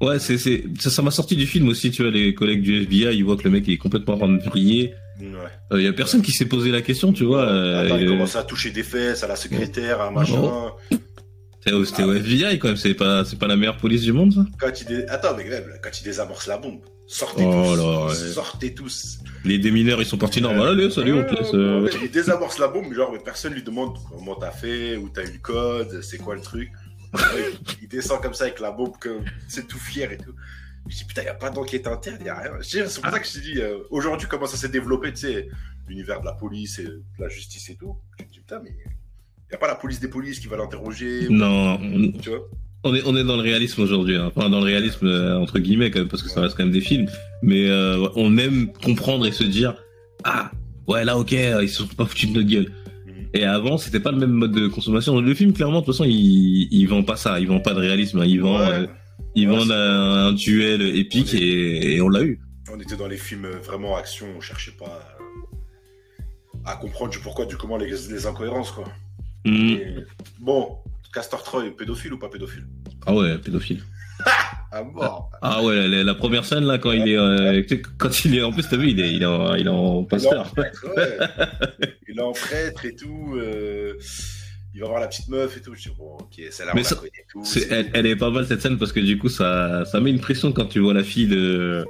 [0.00, 3.14] Ouais, c'est, c'est, ça, m'a sorti du film aussi, tu vois, les collègues du FBI,
[3.16, 4.90] ils voient que le mec il est complètement rempli.
[5.20, 5.78] Ouais.
[5.78, 7.42] Il y a personne qui s'est posé la question, tu vois.
[7.42, 10.72] euh, Attends, il euh, commence à toucher des fesses à la secrétaire, à machin.
[11.60, 14.80] C'était au, FBI quand même, c'est pas, pas la meilleure police du monde, ça Quand
[14.80, 17.76] il dé- Attends, mais même, quand il désamorce la bombe, sortez Oh tous.
[17.76, 18.14] là, ouais.
[18.32, 19.18] Sortez tous.
[19.44, 22.68] Les démineurs ils sont partis normal, allez, salut, on te euh, Ouais, Il désamorce la
[22.68, 26.00] bombe, mais genre, mais personne lui demande comment t'as fait, où t'as eu le code,
[26.02, 26.70] c'est quoi le truc.
[27.12, 27.52] Ouais,
[27.82, 28.92] il descend comme ça avec la bombe,
[29.48, 30.32] c'est tout fier et tout.
[30.88, 32.52] Je dis putain, y a pas d'enquête interne, y a rien.
[32.62, 35.48] C'est pour ça que je te dis, euh, aujourd'hui, comment ça s'est développé, tu sais,
[35.88, 37.96] l'univers de la police et de la justice et tout.
[38.18, 38.74] Je me dis putain, mais
[39.50, 41.26] y a pas la police des polices qui va l'interroger.
[41.28, 42.48] Non, on, Tu vois?
[42.82, 44.32] On est, on est dans le réalisme aujourd'hui, hein.
[44.34, 46.72] enfin dans le réalisme euh, entre guillemets quand même, parce que ça reste quand même
[46.72, 47.08] des films,
[47.42, 49.74] mais euh, on aime comprendre et se dire,
[50.24, 50.50] ah,
[50.86, 52.72] ouais là ok, ils se sont pas foutus de notre gueule.
[53.06, 53.26] Mhm.
[53.34, 55.20] Et avant, c'était pas le même mode de consommation.
[55.20, 57.38] Le film, clairement, de toute façon, il, il vend pas ça.
[57.38, 58.20] Il vend pas de réalisme.
[58.20, 58.24] hein.
[58.26, 58.70] Il vend, Ouais.
[58.72, 58.86] euh,
[59.34, 62.40] il Ouais, vend c'est- un, un duel épique et, et on l'a eu.
[62.72, 65.00] On était dans les films euh, vraiment action, on cherchait pas
[66.64, 68.84] à, à comprendre du pourquoi, du comment les, les incohérences, quoi.
[69.44, 69.68] Mm.
[69.70, 69.94] Et
[70.38, 70.76] bon,
[71.12, 72.66] Castor Troy, pédophile ou pas pédophile?
[73.06, 73.82] Ah ouais, pédophile.
[74.72, 77.62] À mort Ah ouais, la, la première scène là, quand il est, euh,
[77.98, 79.72] quand il est, en plus, t'as vu, il est, il est en, il est en
[79.72, 80.50] Il est en pasteur.
[80.52, 81.88] prêtre, ouais.
[82.06, 83.34] Il est en prêtre et tout.
[83.36, 83.94] euh,
[84.74, 85.74] il va voir la petite meuf et tout.
[85.74, 87.42] Je dis, bon, ok, celle-là, on Mais la ça- connaît tout.
[87.70, 90.20] Elle, elle est pas mal cette scène parce que du coup, ça, ça met une
[90.20, 91.84] pression quand tu vois la fille de,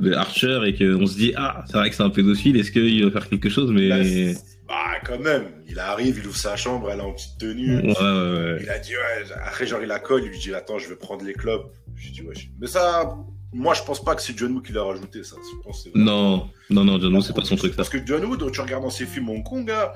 [0.00, 2.56] de Archer et qu'on se dit, ah, c'est vrai que c'est un pédophile.
[2.56, 4.36] Est-ce qu'il va faire quelque chose Mais ouais, c'est-
[4.68, 5.44] bah, quand même.
[5.68, 7.76] Il arrive, il ouvre sa chambre, elle est en petite tenue.
[7.78, 8.58] ouais, ouais.
[8.62, 10.96] Il a dit, ouais, après, genre, il la colle, il lui dit, attends, je vais
[10.96, 11.62] prendre les clubs.
[11.96, 12.34] Je dis, ouais.
[12.60, 13.14] Mais ça,
[13.52, 15.36] moi, je pense pas que c'est John Woo qui l'a rajouté, ça.
[15.38, 17.78] Je pense Non, non, non, John Woo, c'est pas son truc ça.
[17.78, 19.92] Parce que John Woo, quand tu regardes dans ses films Hong Kong, gars,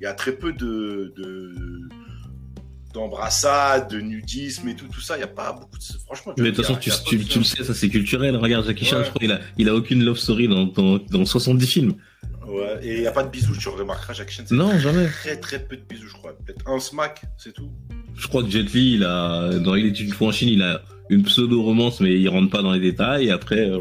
[0.00, 1.12] il y a très peu de.
[1.16, 1.54] de
[2.94, 5.84] d'embrassades, de nudisme et tout, tout ça, il n'y a pas beaucoup de...
[6.06, 8.36] Franchement, Mais de toute façon, tu, tu, tu le sais, ça c'est culturel.
[8.36, 11.24] Regarde Jackie Chan, je crois, il a, il a aucune love story dans, dans, dans
[11.26, 11.94] 70 films.
[12.46, 15.08] Ouais, et il n'y a pas de bisous, tu remarqueras, Jackie Chan, Non, jamais.
[15.08, 16.32] très très peu de bisous, je crois.
[16.44, 17.70] Peut-être un smack, c'est tout.
[18.16, 20.62] Je crois que Jet Li, il a, dans Il est une fois en Chine, il
[20.62, 23.26] a une pseudo-romance, mais il rentre pas dans les détails.
[23.26, 23.80] Et après, euh,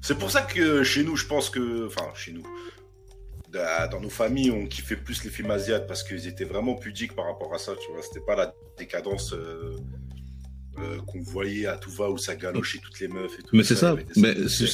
[0.00, 1.86] C'est pour ça que chez nous, je pense que...
[1.86, 2.42] Enfin, chez nous.
[3.52, 7.14] Da- Dans nos familles, on kiffait plus les films asiates parce qu'ils étaient vraiment pudiques
[7.14, 8.02] par rapport à ça, tu vois.
[8.02, 9.76] C'était pas la décadence euh,
[10.78, 13.48] euh, qu'on voyait à tout va où ça galochait toutes les meufs et tout.
[13.56, 14.66] Mais c'est ça, des mais c'est-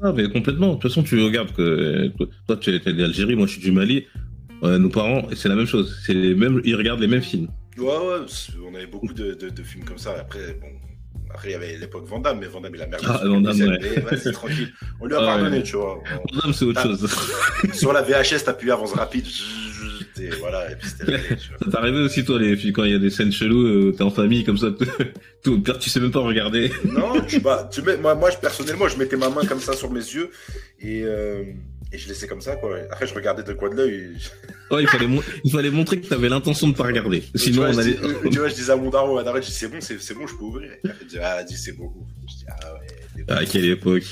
[0.00, 0.68] ça, mais complètement.
[0.68, 2.08] De toute façon, tu regardes que,
[2.46, 4.06] toi, tu es d'Algérie, moi, je suis du Mali.
[4.62, 5.98] Euh, nos parents, c'est la même chose.
[6.06, 7.48] C'est les mêmes, ils regardent les mêmes films.
[7.76, 8.26] Ouais, ouais,
[8.66, 10.18] on avait beaucoup de, de, de films comme ça.
[10.18, 10.68] Après, bon,
[11.36, 13.06] après il y avait l'époque Van Damme, mais Van Damme, il a merdé.
[13.08, 14.00] Ah, sur Van Damme, les ouais.
[14.00, 14.72] Vas-y, tranquille.
[15.00, 15.62] On lui a Ah, pardonné, ouais.
[15.62, 16.02] tu vois.
[16.32, 16.86] Non, c'est autre Ah.
[16.88, 17.08] chose.
[17.68, 19.26] On- sur la VHS, t'appuies avance rapide.
[20.18, 21.18] Et voilà, et puis c'était.
[21.18, 23.92] Ça t'est arrivé aussi, toi, les filles, quand il y a des scènes cheloues, euh,
[23.94, 24.68] t'es en famille, comme ça,
[25.44, 26.72] tout, tu sais même pas regarder.
[26.86, 29.90] Non, tu, bah, tu mets, moi, moi, personnellement, je mettais ma main comme ça sur
[29.90, 30.30] mes yeux
[30.80, 31.42] et, euh,
[31.92, 32.76] et je laissais comme ça, quoi.
[32.90, 34.16] Après, je regardais de coin de l'œil.
[34.68, 35.06] Ouais, il fallait,
[35.44, 37.20] il fallait montrer que t'avais l'intention de pas regarder.
[37.20, 37.92] tu Sinon, vois, on je allait.
[37.92, 40.26] dis- tu vois, je disais à mon daron, à je dis, c'est bon, c'est bon,
[40.26, 40.72] je peux ouvrir.
[40.72, 41.92] Et après, il dit, ah, dis, c'est bon.
[42.28, 43.32] Je dis, ah ouais.
[43.32, 44.02] À quelle époque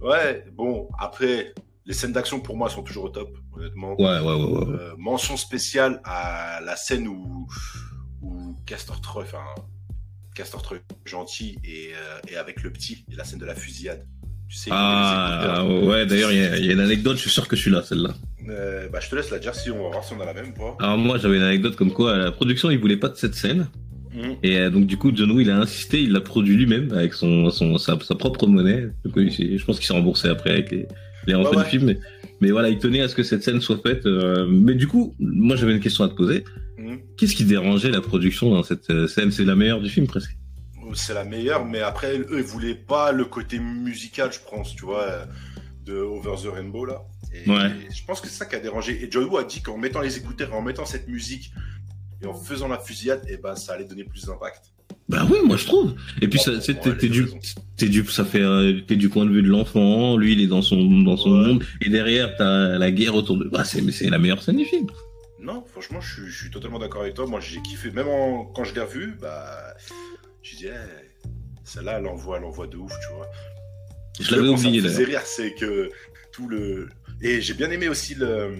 [0.00, 1.54] Ouais, bon, après,
[1.86, 4.00] les scènes d'action pour moi sont toujours au top, honnêtement.
[4.00, 4.64] Ouais, ouais, ouais, ouais.
[4.64, 4.76] ouais.
[4.78, 7.48] Euh, mention spéciale à la scène où,
[8.22, 9.44] où Castor Troy, enfin,
[10.36, 14.06] Castor Troy gentil et, euh, et avec le petit, et la scène de la fusillade.
[14.54, 15.82] Tu sais, Ah, écouteurs.
[15.88, 17.62] ouais, d'ailleurs, il y, a- il y a une anecdote, je suis sûr que je
[17.62, 18.14] suis là, celle-là.
[18.48, 20.32] Euh, bah, je te laisse la dire si on va voir si on a la
[20.32, 20.76] même ou pas.
[20.78, 23.66] Alors, moi, j'avais une anecdote comme quoi, la production, il voulait pas de cette scène.
[24.14, 24.36] Mhm.
[24.44, 27.14] Et euh, donc, du coup, John Woo, il a insisté, il l'a produit lui-même avec
[27.14, 28.90] son, son, sa, sa propre monnaie.
[29.04, 30.86] Donc, je pense qu'il s'est remboursé après avec les,
[31.26, 31.64] les rentrées Ouais, ouais.
[31.64, 31.86] du film.
[31.86, 31.98] Mais,
[32.40, 34.06] mais voilà, il tenait à ce que cette scène soit faite.
[34.06, 36.44] euh, mais du coup, moi, j'avais une question à te poser.
[36.78, 36.98] Mhm.
[37.16, 39.32] Qu'est-ce qui dérangeait la production dans cette euh, scène?
[39.32, 40.36] C'est la meilleure du film, presque.
[40.94, 44.84] C'est la meilleure, mais après, eux, ils voulaient pas le côté musical, je pense, tu
[44.84, 45.26] vois,
[45.84, 47.02] de Over the Rainbow, là.
[47.32, 47.70] Et Ouais.
[47.94, 49.02] je pense que c'est ça qui a dérangé.
[49.02, 51.52] Et John Woo a dit qu'en mettant les écouteurs en mettant cette musique
[52.22, 54.66] et en faisant la fusillade, et ben, ça allait donner plus d'impact.
[55.08, 55.94] Bah oui, moi je trouve.
[56.22, 57.38] Et puis Oh, ça, t'es du, raison.
[57.76, 60.16] t'es du, ça fait, euh, t'es du point de vue de l'enfant.
[60.16, 61.46] Lui, il est dans son, dans son Ouais.
[61.48, 61.64] monde.
[61.82, 63.44] Et derrière, t'as la guerre autour de.
[63.44, 64.86] Bah, c'est, mais c'est la meilleure scène du film.
[65.40, 67.26] Non, franchement, je suis, je suis totalement d'accord avec toi.
[67.26, 67.90] Moi, j'ai kiffé.
[67.90, 69.74] Même en- quand je l'ai revu, bah,
[70.44, 71.28] j'ai dit, eh,
[71.64, 73.26] celle-là, elle envoie, elle envoie de ouf, tu vois.
[74.20, 75.20] Je l'avais oublié me faisait d'ailleurs.
[75.22, 75.90] rire, c'est que
[76.32, 76.88] tout le.
[77.22, 78.56] Et j'ai bien aimé aussi le.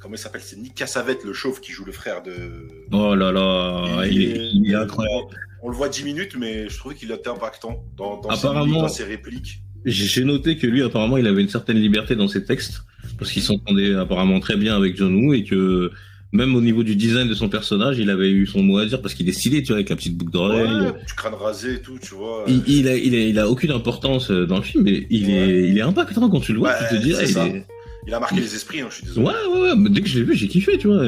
[0.00, 2.66] Comment il s'appelle C'est Nick Cassavette, le chauve qui joue le frère de.
[2.92, 5.34] Oh là là, il est, il est incroyable.
[5.62, 8.64] On le voit 10 minutes, mais je trouvais qu'il était impactant dans, dans, ses, Apparemment-
[8.66, 9.62] mimiques, dans ses répliques.
[9.86, 12.82] J'ai j'ai noté que lui, apparemment, il avait une certaine liberté dans ses textes.
[13.18, 15.90] Parce qu'il s'entendait apparemment très bien avec John Woo et que
[16.32, 19.02] même au niveau du design de son personnage, il avait eu son mot à dire
[19.02, 20.70] parce qu'il est stylé, tu vois, avec la petite boucle d'oreille.
[20.70, 22.44] Ouais, du crâne rasé et tout, tu vois.
[22.46, 25.26] Il, il, a, il, a, il a aucune importance euh, dans le film, mais il,
[25.26, 25.32] Ouais.
[25.32, 26.74] est, il est impactant quand tu le vois.
[26.88, 27.46] Tu te dis, ah, il ça.
[27.46, 27.64] est-
[28.06, 29.26] Il a marqué les esprits, hein, je suis désolé.
[29.26, 29.74] Ouais, ouais, ouais.
[29.76, 31.04] mais Dès que je l'ai vu, j'ai kiffé, tu vois.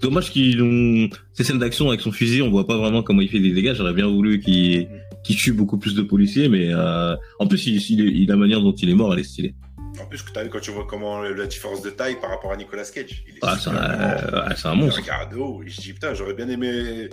[0.00, 3.28] Dommage qu'ils ont ces scènes d'action avec son fusil, on voit pas vraiment comment il
[3.28, 3.74] fait des dégâts.
[3.76, 4.88] J'aurais bien voulu qu'il
[5.24, 7.14] qu'il tue beaucoup plus de policiers, mais euh...
[7.38, 9.54] en plus, il, il, il- la manière dont il est mort, elle est stylée.
[10.00, 12.30] En plus, que tu as vu quand tu vois comment la différence de taille par
[12.30, 13.24] rapport à Nicolas Cage.
[13.28, 15.00] Il est Ah, c'est un, ouais, c'est un monstre.
[15.00, 17.08] regarde de haut et je dis putain, j'aurais bien aimé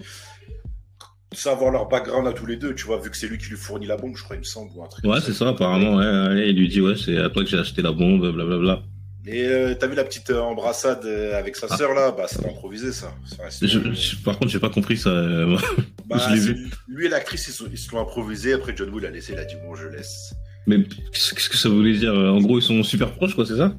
[1.33, 3.57] savoir leur background à tous les deux, tu vois, vu que c'est lui qui lui
[3.57, 5.05] fournit la bombe, je crois, il me semble, ou un truc.
[5.05, 5.95] Ouais, c'est ça, apparemment.
[5.97, 8.81] Ouais, ouais, il lui dit, ouais, c'est à toi que j'ai acheté la bombe, blablabla.
[9.27, 11.77] Et euh, t'as vu la petite euh, embrassade euh, avec sa Ah.
[11.77, 12.11] sœur là?
[12.11, 13.13] Bah, c'est improvisé ça.
[13.25, 15.09] Ça Je- je- par contre, j'ai pas compris ça.
[15.09, 15.55] euh,
[16.07, 16.69] Bah, je l'ai c'est- vu.
[16.87, 18.53] Lui et l'actrice, ils, ils se l'ont improvisé.
[18.53, 20.33] Après, John Woo l'a laissé, il a dit bon, je laisse.
[20.69, 23.75] Mais qu'est-ce que ça voulait dire En gros, ils sont super proches, quoi, c'est ça?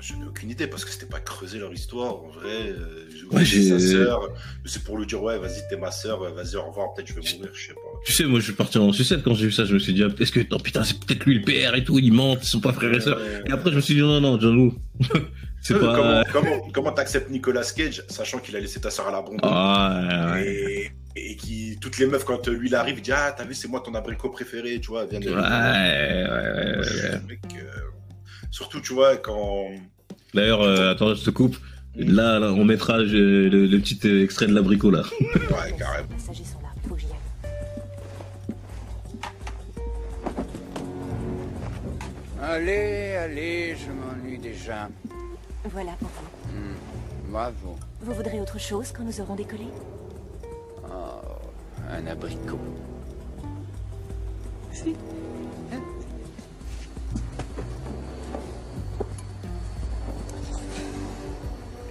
[0.00, 2.70] Je n'ai aucune idée parce que c'était pas creusé leur histoire en vrai.
[2.70, 3.00] euh,
[3.32, 4.28] Ouais, sa sœur.
[4.66, 7.14] C'est pour lui dire ouais, vas-y, t'es ma sœur, euh, vas-y, au revoir, peut-être je
[7.14, 7.80] vais mourir, je sais pas.
[8.04, 9.64] Tu sais, moi, je suis parti en sucette quand j'ai vu ça.
[9.64, 11.82] Je me suis dit, ah, est-ce que, oh, putain, c'est peut-être lui le père et
[11.84, 13.16] tout, ils mentent, ils sont pas frères et sœurs.
[13.18, 14.74] Euh, Et après, je me suis dit, non, non, John Woo.
[15.64, 15.94] C'est pas.
[15.96, 19.40] Comment comment comment t'acceptes Nicolas Cage, sachant qu'il a laissé ta sœur à la bombe
[19.42, 20.02] Ah,
[20.34, 20.92] ouais, ouais.
[21.16, 23.54] et, et qui toutes les meufs quand lui il arrive, il dit ah t'as vu
[23.54, 27.20] c'est moi ton abricot préféré, tu vois, viens de Ouais, ouais, ouais, ouais, ouais.
[27.28, 27.80] Mec, euh,
[28.50, 29.66] Surtout tu vois quand
[30.34, 31.56] D'ailleurs, euh, attends, je te coupe.
[31.96, 33.04] Là, là, on mettra euh,
[33.48, 35.02] le, le petit extrait de l'abricot, là.
[35.20, 36.08] ouais carrément.
[42.42, 44.88] Allez, allez, je m'ennuie déjà.
[45.64, 46.56] Voilà pour vous.
[46.56, 46.74] Hmm,
[47.30, 47.76] bravo.
[48.00, 49.66] Vous voudrez autre chose quand nous aurons décollé?
[50.84, 51.20] Oh,
[51.90, 52.58] un abricot.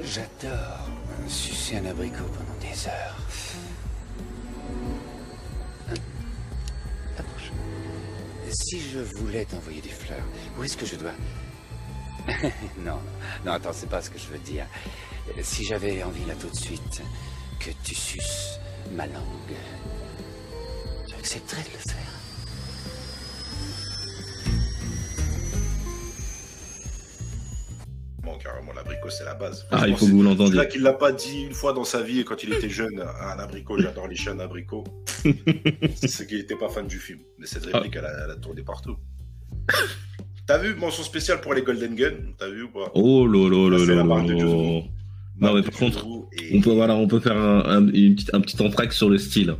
[0.03, 0.89] J'adore
[1.27, 3.17] sucer un abricot pendant des heures.
[7.17, 7.51] Approche.
[8.51, 10.23] Si je voulais t'envoyer des fleurs,
[10.59, 11.13] où est-ce que je dois
[12.85, 12.99] Non,
[13.45, 14.65] non, attends, c'est pas ce que je veux dire.
[15.41, 17.01] Si j'avais envie là tout de suite
[17.59, 18.59] que tu suces
[18.91, 19.55] ma langue,
[21.07, 21.99] tu accepterais de le faire
[28.21, 29.65] Bon, carrément l'abricot c'est la base.
[29.71, 30.55] Ah, il faut que vous C'est l'entendiez.
[30.55, 33.01] là qu'il l'a pas dit une fois dans sa vie quand il était jeune.
[33.01, 34.85] Un abricot, j'adore les chiens d'abricot.
[35.95, 37.19] c'est qu'il était pas fan du film.
[37.37, 37.77] Mais cette Ah.
[37.77, 38.95] réplique, elle, a, elle a tourné partout.
[40.45, 42.91] T'as vu mention spéciale pour les Golden Gun T'as vu ou pas?
[42.95, 44.03] Oh là là là
[44.45, 44.83] Woo.
[45.39, 46.05] Non, mais par contre,
[46.39, 49.09] et- On peut, voilà, on peut faire un, un, une petite, un petit entraque sur
[49.09, 49.55] le style.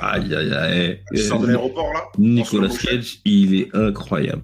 [0.00, 1.00] Aïe, aïe, aïe.
[1.12, 2.04] Tu sors de Euh, l'aéroport là?
[2.18, 2.68] Nicolas.
[2.68, 4.42] Cage, il est incroyable.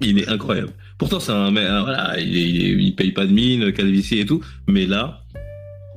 [0.00, 0.70] Il est incroyable.
[0.98, 4.26] Pourtant, c'est un mec, hein, voilà, il, il, il paye pas de mine, calvitie et
[4.26, 5.22] tout, mais là,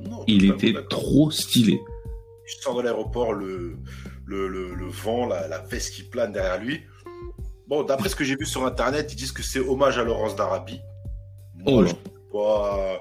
[0.02, 1.78] Non, il était trop stylé.
[2.46, 3.76] Je sors de l'aéroport, le,
[4.26, 6.80] le, le, le vent, la, la veste qui plane derrière lui.
[7.68, 10.36] Bon, d'après ce que j'ai vu sur internet, ils disent que c'est hommage à Laurence
[10.36, 10.80] d'Arabie.
[11.64, 11.88] Oh Moi, là.
[11.88, 12.02] je suis
[12.32, 12.98] pas.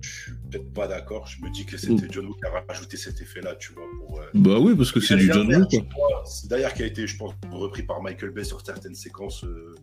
[0.00, 1.26] Je suis peut-être pas d'accord.
[1.26, 3.84] Je me dis que c'était John Woo qui a rajouté cet effet-là, tu vois.
[3.98, 5.64] Pour, euh, Bah oui, parce que c'est du John Woo.
[6.24, 9.44] C'est d'ailleurs qui a été, je pense, repris par Michael Bay sur certaines séquences.
[9.44, 9.74] euh,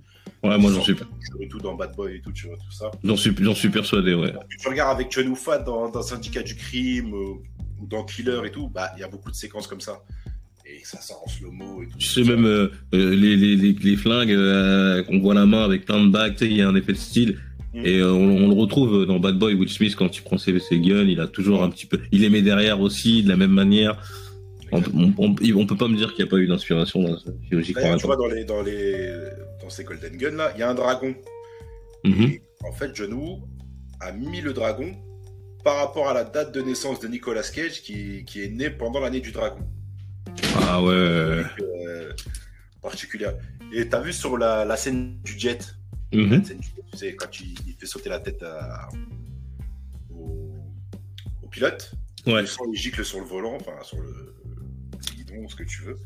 [0.43, 0.95] Ouais, moi, j'en suis,
[1.39, 2.91] Et tout dans Bad Boy et tout, tu vois, tout ça.
[3.03, 4.33] j'en suis, suis persuadé, ouais.
[4.59, 7.33] Tu regardes avec John Woo Fat dans, dans Syndicat du crime euh,
[7.81, 10.01] ou dans Killer et tout, bah il y a beaucoup de séquences comme ça.
[10.69, 11.97] Et ça sort en slow-mo et tout.
[11.97, 15.63] Tu sais, même euh, euh, les, les, les, les flingues, euh, qu'on voit la main
[15.63, 17.39] avec plein de bagues, il y a un effet de style.
[17.73, 17.85] Mm.
[17.85, 20.59] Et euh, on, on le retrouve dans Bad Boy, Will Smith, quand il prend ses,
[20.59, 21.99] ses guns, il a toujours un petit peu...
[22.11, 24.01] Il les met derrière aussi, de la même manière.
[24.73, 27.17] On, on, on, on peut pas me dire qu'il n'y a pas eu d'inspiration dans
[27.49, 29.09] D'ailleurs, tu vois, dans, les, dans, les,
[29.61, 31.15] dans ces Golden Gun là, il y a un dragon.
[32.03, 32.23] Mhm.
[32.23, 33.39] Et en fait, John Woo
[34.01, 34.93] a mis le dragon
[35.63, 38.99] par rapport à la date de naissance de Nicolas Cage qui, qui est né pendant
[38.99, 39.61] l'année du dragon.
[40.67, 40.91] Ah ouais.
[40.93, 42.13] euh,
[42.81, 43.33] particulière.
[43.73, 45.75] Et t'as vu sur la, la scène du jet,
[46.13, 46.29] Mhm.
[46.39, 48.87] la scène du jet, tu sais, quand il, il fait sauter la tête à-
[50.13, 50.53] au,
[51.43, 51.91] au pilote,
[52.25, 52.41] Ouais.
[52.41, 54.33] le sang il gicle sur le volant, enfin sur le
[55.15, 55.97] guidon, ce que tu veux.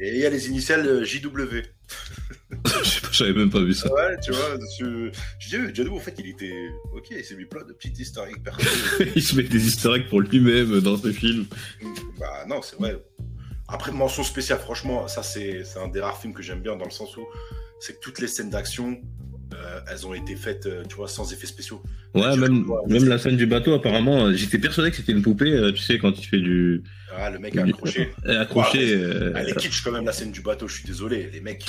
[0.00, 1.62] Et il y a les initiales euh, JW.
[3.12, 3.92] J'avais même pas vu ça.
[3.92, 6.68] Ouais, tu vois, je, je dis, Jadou, en fait, il était.
[6.94, 8.36] Ok, il s'est mis plein de petites historiques.
[9.16, 11.46] Il se met des eggs pour lui-même dans ses films.
[12.18, 12.96] bah non, c'est vrai.
[13.72, 16.90] Après, mention spéciale, franchement, ça c'est un des rares films que j'aime bien dans le
[16.90, 17.26] sens où
[17.80, 19.00] c'est que toutes les scènes d'action,
[19.54, 21.82] euh, elles ont été faites, euh, tu vois, sans effets spéciaux.
[22.14, 25.22] Ouais, même, vois, même la scène du bateau, apparemment, euh, j'étais persuadé que c'était une
[25.22, 26.82] poupée, tu sais, quand il fait du.
[27.16, 28.12] Ah, le mec a accroché.
[28.26, 28.94] Accroché.
[28.94, 31.30] Euh, Elle est kitsch quand même, la scène du bateau, je suis désolé.
[31.32, 31.64] Les mecs,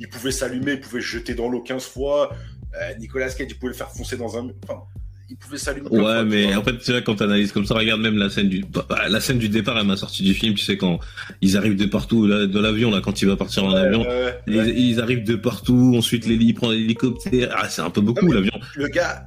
[0.00, 2.32] ils pouvaient s'allumer, ils pouvaient se jeter dans l'eau 15 fois.
[2.80, 4.54] Euh, Nicolas Cage, il pouvait le faire foncer dans un mur.
[4.64, 4.82] Enfin,
[5.30, 5.88] il pouvait s'allumer.
[5.88, 8.48] Ouais, fois, mais en fait, tu vois, quand t'analyses comme ça, regarde même la scène
[8.48, 10.98] du, bah, bah, la scène du départ, elle m'a sorti du film, tu sais, quand
[11.40, 14.04] ils arrivent de partout, là, de l'avion, là, quand il va partir en avion.
[14.46, 14.74] Ils, ouais.
[14.76, 17.54] ils arrivent de partout, ensuite il prend l'hélicoptère.
[17.56, 18.52] Ah, c'est un peu beaucoup, l'avion.
[18.74, 19.26] le gars,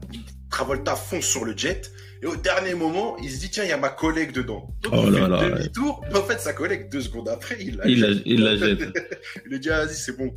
[0.50, 1.92] Travolta fonce sur le jet.
[2.22, 4.70] Et au dernier moment, il se dit, tiens, il y a ma collègue dedans.
[4.82, 6.06] Donc, Oh il là fait là, demi-tour.
[6.10, 8.24] Mais en fait, sa collègue, deux secondes après, il la Il la, jette.
[8.26, 8.80] il la jette.
[9.46, 10.32] Il lui dit, ah, vas-y, c'est bon.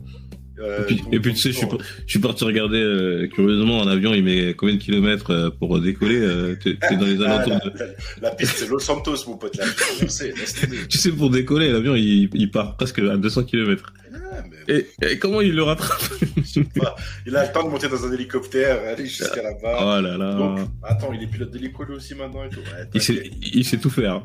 [0.58, 1.66] Euh, Et puis, ton- et puis, ton tu sais, je suis,
[2.06, 5.78] je suis parti regarder, euh, curieusement, un avion, il met combien de kilomètres euh, pour
[5.80, 7.78] décoller euh, T'es dans les Ah, alentours de...
[7.78, 7.86] la-
[8.22, 9.56] la piste, c'est Los Santos, mon pote.
[9.56, 9.64] Là.
[10.00, 10.32] Je sais.
[10.88, 13.92] Tu sais, pour décoller, l'avion, il, il part presque à 200 kilomètres.
[14.14, 16.00] Ah, mais Et, et comment il le rattrape?
[16.80, 16.96] Pas.
[17.26, 19.78] Il a le temps de monter dans un hélicoptère, aller jusqu'à là-bas.
[19.98, 20.34] Oh là là.
[20.34, 22.60] Donc, attends, il est pilote d'hélico lui aussi maintenant et tout.
[22.60, 24.22] Ouais, il, sait, il sait tout faire.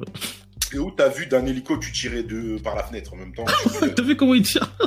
[0.73, 3.45] Et où t'as vu d'un hélico, tu tirais de, par la fenêtre en même temps
[3.95, 4.73] T'as vu comment il tire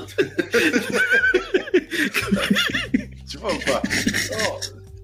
[3.31, 3.83] tu vois ou pas?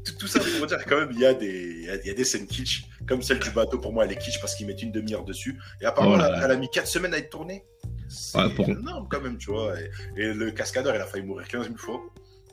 [0.05, 2.15] Tout, tout ça pour dire quand même, il y, a des, y a- y a
[2.15, 4.83] des scènes kitsch, comme celle du bateau, pour moi elle est kitsch parce qu'ils mettent
[4.83, 5.59] une demi-heure dessus.
[5.81, 6.41] Et apparemment, Oh elle, a- là.
[6.45, 7.65] elle a mis 4 semaines à être tournée.
[8.09, 9.75] C'est Ouais, pour- énorme quand même, tu vois.
[9.79, 12.01] Et, et le cascadeur, il a failli mourir 15 000 fois.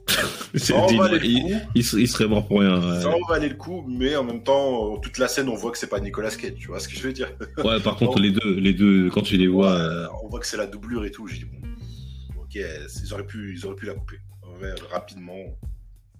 [0.55, 1.51] Ça en il, valait le il- coup.
[1.75, 2.79] il se- il serait mort pour rien.
[2.79, 3.01] ouais.
[3.01, 5.77] Ça en valait le coup, mais en même temps, toute la scène, on voit que
[5.77, 7.29] c'est pas Nicolas Cage, tu vois ce que je veux dire
[7.63, 10.47] Ouais, par contre, les deux, les deux, quand tu les vois, euh, On voit que
[10.47, 11.27] c'est la doublure et tout.
[11.27, 11.67] J'ai dit, bon,
[12.41, 14.17] ok, ils auraient pu, ils auraient pu la couper.
[14.61, 15.35] Ouais, rapidement.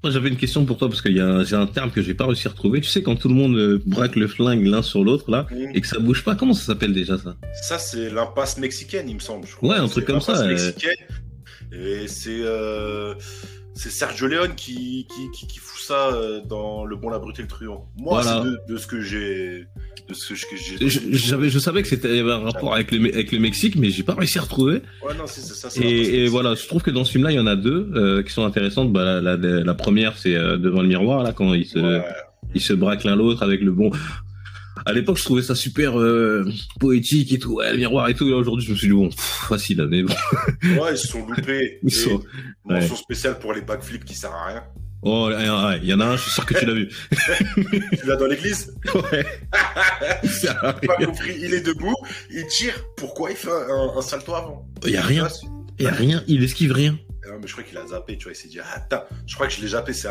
[0.04, 2.04] Moi, j'avais une question pour toi parce qu'il y a un, j'ai un terme que
[2.04, 2.82] j'ai pas réussi à retrouver.
[2.82, 5.82] Tu sais, quand tout le monde euh, braque le flingue l'un sur l'autre, là, et
[5.82, 7.36] que ça bouge pas, comment ça s'appelle déjà ça?
[7.64, 9.48] Ça, c'est l'impasse mexicaine, il me semble.
[9.48, 9.70] je crois.
[9.70, 10.50] Ouais, un truc comme ça, l'impasse euh.
[10.68, 11.06] mexicaine.
[11.72, 13.16] Et c'est euh,
[13.78, 17.40] c'est Sergio Leone qui, qui, qui, qui fout ça euh, dans Le Bon, la Brute
[17.40, 17.88] et le Truand.
[17.98, 18.44] Moi, Voilà.
[18.44, 19.68] c'est de, de ce que j'ai.
[20.10, 20.90] De ce que j'ai.
[20.90, 23.40] je, j'avais, je savais que c'était il y avait un rapport avec le, avec le
[23.40, 24.82] Mexique, mais j'ai pas réussi à retrouver.
[25.06, 25.70] Ouais, non, c'est ça.
[25.82, 28.24] Et, et voilà, je trouve que dans ce film-là, il y en a deux euh,
[28.24, 28.92] qui sont intéressantes.
[28.92, 32.04] Bah, la, la, la première, c'est euh, devant le miroir, là, quand ils se, Ouais.
[32.56, 33.92] ils se braquent l'un l'autre avec le bon.
[34.86, 38.28] À l'époque, je trouvais ça super euh, poétique et tout, ouais, le miroir et tout.
[38.28, 40.14] Et aujourd'hui, je me suis dit bon, pff, facile, hein, mais bon.
[40.82, 41.80] Ouais, ils se sont loupés.
[41.84, 42.22] Ils sont-
[42.66, 44.64] Mention spéciale pour les backflips qui servent à rien.
[45.04, 46.90] Oh, ouais, ouais, il y en a un, je suis sûr que tu l'as vu.
[48.02, 49.26] Tu l'as dans l'église Ouais.
[50.62, 50.74] Pas
[51.06, 51.36] compris.
[51.40, 51.94] Il est debout,
[52.32, 52.74] il tire.
[52.98, 55.28] Pourquoi il fait un, un salto avant Il y a rien,
[55.80, 56.98] il y a rien, il esquive rien.
[57.42, 58.34] Mais je crois qu'il a zappé, tu vois.
[58.34, 60.08] Il s'est dit, ah, attends, je crois que je l'ai zappé, c'est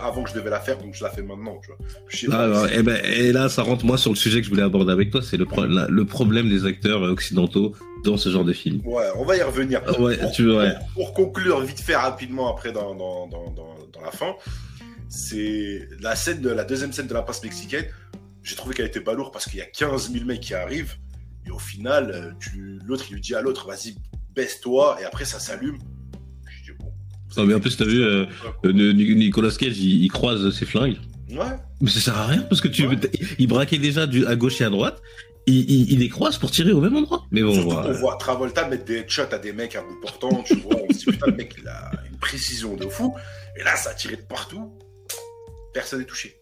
[0.00, 1.78] avant que je devais la faire, donc je la fais maintenant, tu vois.
[2.08, 4.50] Je Ah, pas, et, ben, et là, ça rentre moi sur le sujet que je
[4.50, 7.74] voulais aborder avec toi, c'est le, pro- la- le problème des acteurs occidentaux
[8.04, 8.80] dans ce genre de film.
[8.84, 9.80] Ouais, on va y revenir.
[9.86, 10.74] Ah Ouais, Pour, tu veux, ouais.
[10.78, 13.50] pour- pour conclure vite fait rapidement après dans, dans, dans,
[13.92, 14.34] dans, la fin,
[15.08, 17.86] c'est la scène de la deuxième scène de la passe mexicaine.
[18.42, 20.94] J'ai trouvé qu'elle était balourde parce qu'il y a 15 000 mecs qui arrivent
[21.46, 23.96] et au final, euh, l'autre il lui dit à l'autre, vas-y,
[24.34, 25.78] baisse-toi et après ça s'allume.
[27.36, 28.24] Non, mais en plus, t'as vu, euh.
[28.64, 30.96] Euh, Ni- Nicolas Cage, il, il croise ses flingues.
[31.30, 31.38] Ouais,
[31.80, 32.96] Mais ça sert à rien parce que tu, Ouais.
[33.38, 35.00] il braquait déjà du, à gauche et à droite.
[35.46, 37.24] Il, il, il les croise pour tirer au même endroit.
[37.30, 37.88] Mais bon, Surtout voilà.
[37.92, 40.92] qu'on voit Travolta mettre des headshots à des mecs à bout portant, tu vois, on
[40.92, 43.14] se dit putain le mec il a une précision de fou,
[43.60, 44.72] et là ça a tiré de partout,
[45.74, 46.36] personne n'est touché.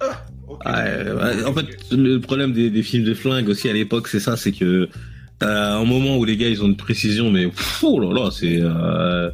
[0.00, 0.64] Ah, ok.
[0.64, 0.72] Ouais,
[1.12, 4.36] ouais, en fait, le problème des, des films de flingue aussi à l'époque, c'est ça,
[4.36, 4.88] c'est que
[5.38, 8.30] t'as un moment où les gars ils ont une précision, mais pff, oh là là,
[8.32, 9.30] c'est euh,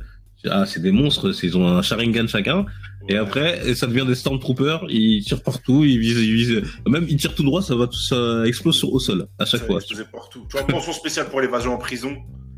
[0.50, 2.66] ah, c'est des monstres, ils ont un Sharingan chacun,
[3.08, 7.16] et après ça devient des Stormtroopers, ils tirent partout, ils visent, ils visent, même ils
[7.16, 9.76] tirent tout droit, ça va tout ça explose sur, au sol à chaque Ça fois.
[9.76, 10.46] explosait partout.
[10.50, 12.16] Tu vois, mention spéciale pour l'évasion en prison.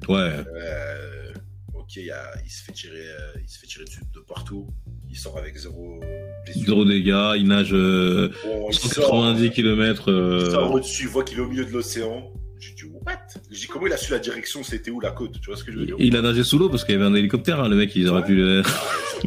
[0.09, 1.33] Ouais, Euh,
[1.75, 4.21] ok, il, y a- il se fait tirer, euh, il se fait tirer dessus de
[4.21, 4.67] partout.
[5.09, 6.01] Il sort avec zéro
[6.45, 6.67] blessure.
[6.67, 10.41] zéro dégâts, il nage euh, Bon, il 190 sort, km.
[10.45, 12.31] il sort au-dessus, il voit qu'il est au milieu de l'océan.
[12.59, 13.13] J'ai dit what?
[13.51, 15.65] J'ai dit comment il a su la direction, c'était où la côte Tu vois ce
[15.65, 15.97] que je veux dire?
[15.99, 18.09] Il a nagé sous l'eau parce qu'il y avait un hélicoptère, hein, le mec, ils
[18.09, 18.63] auraient pu le...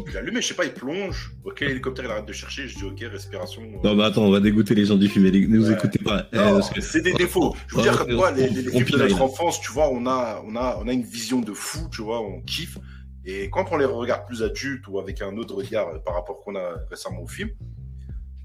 [0.06, 1.32] Il a allumé, je sais pas, il plonge.
[1.44, 3.60] Ok, l'hélicoptère il arrête de chercher, je dis ok, respiration.
[3.82, 5.24] Non, mais attends, on va dégoûter les gens du film.
[5.28, 5.74] Ne vous Ouais.
[5.74, 6.28] écoutez pas.
[6.32, 7.56] Eh, c'est des défauts.
[7.66, 9.90] Je veux Ouais, dire, ouais, moi, les, les, les films de notre enfance, tu vois,
[9.90, 12.78] on a, on a, on a une vision de fou, tu vois, on kiffe.
[13.26, 16.40] Et quand on les regarde plus adultes ou avec un autre regard euh, par rapport
[16.40, 17.50] qu'on a récemment au film,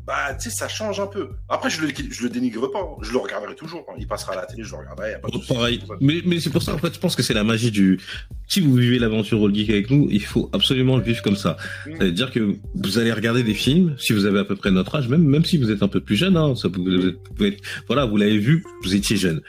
[0.07, 1.29] bah, tu sais, ça change un peu.
[1.49, 2.79] Après, je le, je le dénigre pas.
[2.79, 2.97] hein.
[3.01, 3.83] Je le regarderai toujours.
[3.89, 3.93] hein.
[3.97, 5.11] Il passera à la télé, je le regarderai.
[5.11, 5.53] y a pas de souci.
[5.53, 5.79] Pareil.
[6.01, 7.99] Mais, mais c'est pour ça, en fait, je pense que c'est la magie du.
[8.47, 11.57] Si vous vivez l'aventure All Geek avec nous, il faut absolument le vivre comme ça.
[11.87, 11.91] Mm.
[11.97, 15.07] C'est-à-dire que vous allez regarder des films, si vous avez à peu près notre âge,
[15.09, 17.49] même, même si vous êtes un peu plus jeune, hein, ça vous êtes- vous pouvez
[17.49, 19.41] être- voilà, vous l'avez vu, vous étiez jeune.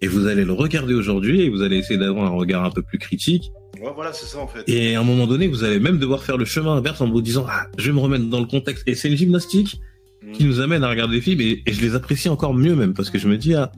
[0.00, 2.82] Et vous allez le regarder aujourd'hui et vous allez essayer d'avoir un regard un peu
[2.82, 3.50] plus critique.
[3.80, 4.62] Ouais, voilà, c'est ça, en fait.
[4.68, 7.20] Et à un moment donné, vous allez même devoir faire le chemin inverse en vous
[7.22, 8.84] disant, ah, je vais me remettre dans le contexte.
[8.86, 9.80] Et c'est une gymnastique.
[10.32, 12.94] Qui nous amène à regarder des films et, et je les apprécie encore mieux même
[12.94, 13.70] parce que je me dis, ah,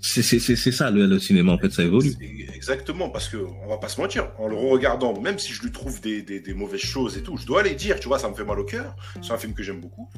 [0.00, 0.38] c'est, c'est,
[0.72, 2.12] ça le, le cinéma, en fait, ça évolue.
[2.54, 5.72] Exactement, parce que on va pas se mentir, en le regardant, même si je lui
[5.72, 8.28] trouve des, des, des mauvaises choses et tout, je dois les dire, tu vois, ça
[8.28, 8.94] me fait mal au cœur.
[9.22, 10.08] C'est un film que j'aime beaucoup,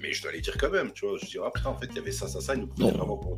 [0.00, 1.16] mais je dois les dire quand même, tu vois.
[1.20, 2.84] Je dis, ah putain, en fait, il y avait ça, ça, ça, il nous des-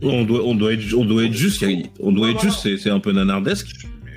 [0.02, 1.62] On doit, on doit être, on doit être juste,
[2.00, 3.68] on doit être juste, c'est, c'est un peu nanardesque.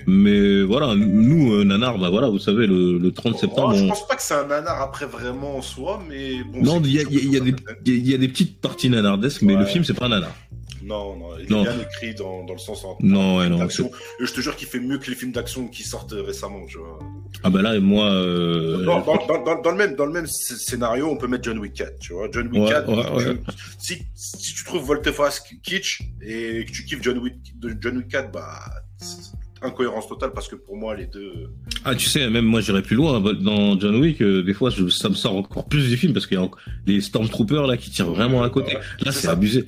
[0.08, 3.84] Mais- voilà, nous, euh, Nanar, bah voilà, vous savez, le, le 30 septembre, Oh, je
[3.84, 6.62] on- pense pas que c'est un nanar après vraiment en soi, mais bon.
[6.62, 9.60] non, il y y y y a- des petites parties nanardesques, mais Ouais.
[9.60, 10.36] le film, c'est pas un nanar.
[10.84, 13.68] Non, non, il est bien écrit dans, dans le sens en Non, ouais, non.
[13.70, 16.98] je te jure qu'il fait mieux que les films d'action qui sortent récemment, tu vois.
[17.44, 20.26] Ah bah là, moi, euh, Dans, dans, dans, dans- dans le même, dans le même
[20.26, 22.28] sc- scénario, on peut mettre John Wick 4, tu vois.
[22.32, 23.38] John Wick Ouais, 4, ouais, tu- ouais.
[23.78, 27.36] Si, si tu trouves Volteface kitsch et que tu kiffes John Wick,
[27.80, 28.60] John Wick 4, bah,
[29.62, 31.50] incohérence totale parce que pour moi, les deux.
[31.86, 33.20] ah, tu sais, même moi, j'irais plus loin.
[33.20, 36.26] Dans John Wick, euh, des fois, je- ça me sort encore plus du film parce
[36.28, 38.74] qu'il y a encore les Stormtroopers là qui tirent vraiment à côté.
[39.06, 39.68] Là, c'est abusé.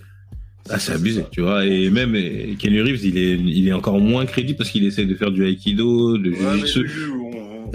[0.70, 1.66] Là, c'est abusé, tu vois.
[1.66, 5.06] Et même euh, Kenny Reeves, il est, il est encore moins crédible parce qu'il essaie
[5.06, 6.68] de faire du aikido, de Ouais, mais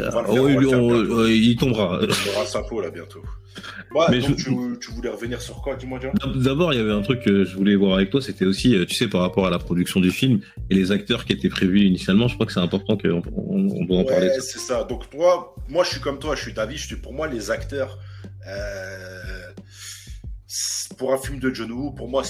[0.05, 1.19] va le Ah, faire, oh, on va lui, le faire on- bientôt.
[1.21, 1.99] euh, il tombera.
[2.03, 3.23] Il aura sa peau là bientôt.
[4.11, 5.99] Mais donc je- tu, tu voulais revenir sur quoi, dis-moi,
[6.37, 8.85] D'abord, il y avait un truc que je voulais voir avec toi, c'était aussi, euh,
[8.87, 11.81] tu sais, par rapport à la production du film et les acteurs qui étaient prévus
[11.85, 12.29] initialement.
[12.29, 14.41] Je crois que c'est important qu'on on, on doit en parler Ouais, ça.
[14.43, 14.85] c'est ça.
[14.85, 16.79] Donc toi, moi je suis comme toi, je suis d'avis.
[17.03, 17.99] Pour moi les acteurs
[18.47, 19.53] euh,
[20.97, 22.23] pour un film de John Woo, pour moi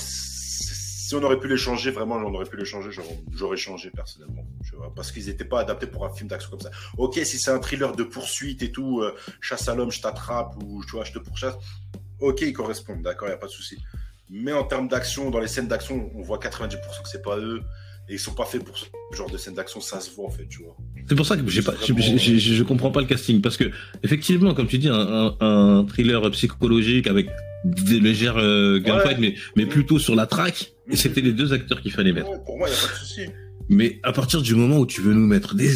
[1.08, 2.90] si on aurait pu les changer, vraiment on aurait pu les changer,
[3.32, 6.60] j'aurais- changé personnellement, tu vois, parce qu'ils n'étaient pas adaptés pour un film d'action comme
[6.60, 6.70] ça.
[6.98, 10.54] Ok, si c'est un thriller de poursuite et tout, euh, chasse à l'homme, je t'attrape
[10.62, 11.54] ou tu vois, je te pourchasse,
[12.20, 13.78] ok, ils correspondent, d'accord, il y a pas de souci.
[14.28, 17.62] Mais en termes d'action, dans les scènes d'action, on voit 90% que c'est pas eux.
[18.10, 20.30] Et ils sont pas faits pour ce genre de scène d'action, ça se voit en
[20.30, 20.74] fait, tu vois.
[21.08, 23.70] C'est pour ça que j'ai pas, je comprends pas le casting parce que
[24.02, 27.28] effectivement, comme tu dis, un, un, thriller psychologique avec
[27.64, 29.34] des légères euh, gunfights, Ouais.
[29.34, 30.77] mais mais plutôt sur la track, Mhm.
[30.90, 32.30] Et c'était les deux acteurs qu'il fallait mettre.
[32.30, 33.22] Ouais, pour moi, il n'y a pas de souci.
[33.68, 35.70] Mais à partir du moment où tu veux nous mettre des,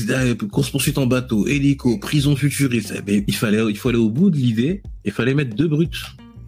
[0.50, 4.08] courses poursuites en bateau, hélico, prison futuriste, eh ben, il fallait il faut aller au
[4.08, 4.82] bout de l'idée.
[5.04, 5.96] Il fallait mettre deux brutes.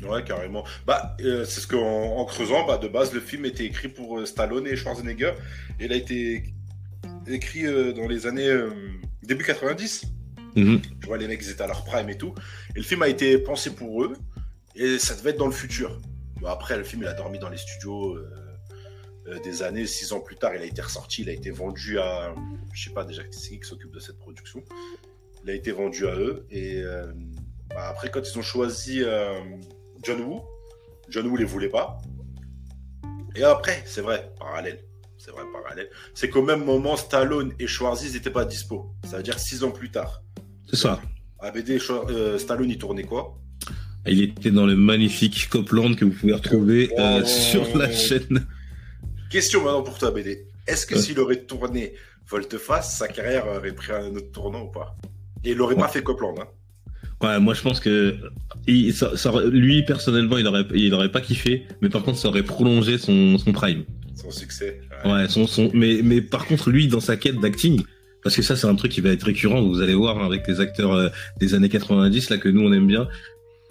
[0.09, 0.65] Ouais, carrément.
[0.87, 4.19] Bah, euh, c'est ce qu'en en creusant, bah, de base, le film était écrit pour
[4.19, 5.33] euh, Stallone et Schwarzenegger.
[5.81, 6.45] Et il a été
[7.27, 8.51] écrit euh, dans les années
[9.23, 10.05] début 90.
[10.57, 10.81] Mhm.
[10.81, 12.35] Tu vois, les mecs, ils étaient à leur prime et tout.
[12.75, 14.15] Et le film a été pensé pour eux.
[14.77, 16.01] Et ça devait être dans le futur.
[16.41, 18.19] Bon, après, le film, il a dormi dans les studios
[19.43, 19.87] des années.
[19.87, 21.23] Six ans plus tard, il a été ressorti.
[21.23, 22.35] Il a été vendu à.
[22.73, 24.63] Je sais pas déjà qui s'occupe de cette production.
[25.45, 26.47] Il a été vendu à eux.
[26.51, 27.07] Et euh,
[27.71, 29.39] bah, après, quand ils ont choisi euh,
[30.03, 30.41] John Woo,
[31.09, 31.99] John Woo les voulait pas.
[33.37, 34.81] Et après, c'est vrai, parallèle.
[35.19, 35.89] C'est vrai, parallèle.
[36.15, 38.95] C'est qu'au même moment, Stallone et Schwarzy n'étaient pas dispo.
[39.09, 40.23] Ça veut dire six ans plus tard.
[40.69, 41.01] C'est ça.
[41.41, 43.37] ABD, euh, Stallone, il tournait quoi?
[44.07, 47.27] Il était dans le magnifique Copland que vous pouvez retrouver euh, Oh.
[47.27, 48.47] sur la chaîne.
[49.35, 50.47] Question maintenant pour toi, BD.
[50.69, 51.01] Est-ce que Ouais.
[51.01, 51.95] s'il aurait tourné
[52.31, 54.95] Volteface, sa carrière aurait pris un autre tournant ou pas?
[55.43, 56.47] Et il aurait pas fait Copland, hein?
[57.21, 58.15] Ouais, moi je pense que
[58.69, 62.19] il- ça- ça aurait- lui personnellement il aurait il aurait pas kiffé, mais par contre
[62.19, 63.83] ça aurait prolongé son, son prime.
[64.15, 64.81] Son succès.
[65.05, 67.83] Ouais, son, son, mais, mais par contre, lui, dans sa quête d'acting,
[68.23, 70.61] parce que ça, c'est un truc qui va être récurrent, vous allez voir avec les
[70.61, 71.09] acteurs euh,
[71.41, 73.09] des années 90, là, que nous, on aime bien,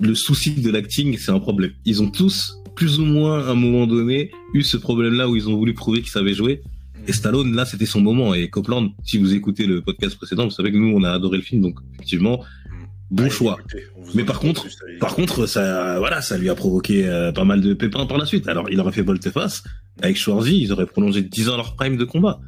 [0.02, 1.72] le souci de l'acting, c'est un problème.
[1.86, 5.48] Ils ont tous, plus ou moins, à un moment donné, eu ce problème-là où ils
[5.50, 6.62] ont voulu prouver qu'ils savaient jouer.
[7.08, 8.34] Et Stallone, là, c'était son moment.
[8.34, 11.38] Et Copland, si vous écoutez le podcast précédent, vous savez que nous, on a adoré
[11.38, 12.44] le film, donc, effectivement,
[13.12, 13.58] bon Allez, choix.
[13.60, 13.84] écoutez,
[14.16, 14.78] Mais par contre- plus.
[15.00, 18.26] Par contre, ça, voilà, ça lui a provoqué euh, pas mal de pépins par la
[18.26, 18.48] suite.
[18.48, 19.64] Alors, il aurait fait volte-face.
[20.02, 22.40] Avec Schwarzy, ils auraient prolongé 10 ans leur prime de combat.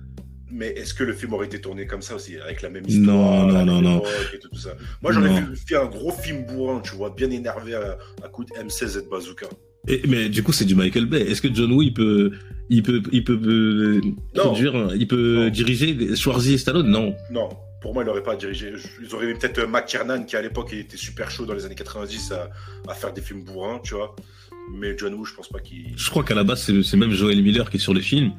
[0.51, 2.89] Mais est-ce que le film aurait été tourné comme ça aussi, avec la même Non,
[2.89, 3.97] histoire non, non, non.
[3.99, 4.69] époque et tout, tout ça?
[5.03, 5.35] Moi, j'aurais Non.
[5.47, 8.97] fait, fait un gros film bourrin, tu vois, bien énervé à, à coup de M16
[8.99, 9.47] et de bazooka.
[9.87, 11.21] Et, mais du coup, c'est du Michael Bay.
[11.21, 12.31] Est-ce que John Woo, il peut,
[12.69, 14.01] il peut, il peut, euh,
[14.37, 15.49] un- il peut Non.
[15.49, 16.87] diriger Schwarzy et Stallone?
[16.89, 17.15] Non.
[17.31, 17.49] Non,
[17.81, 18.71] pour moi, il n'aurait pas dirigé.
[19.01, 21.75] Ils auraient eu peut-être McKiernan, qui à l'époque il était super chaud dans les années
[21.75, 22.49] 90 à,
[22.89, 24.15] à faire des films bourrins, tu vois.
[24.79, 25.93] Mais John Woo, je pense pas qu'il.
[25.95, 28.31] Je crois qu'à la base, c'est c'est même Joel Miller qui est sur les films.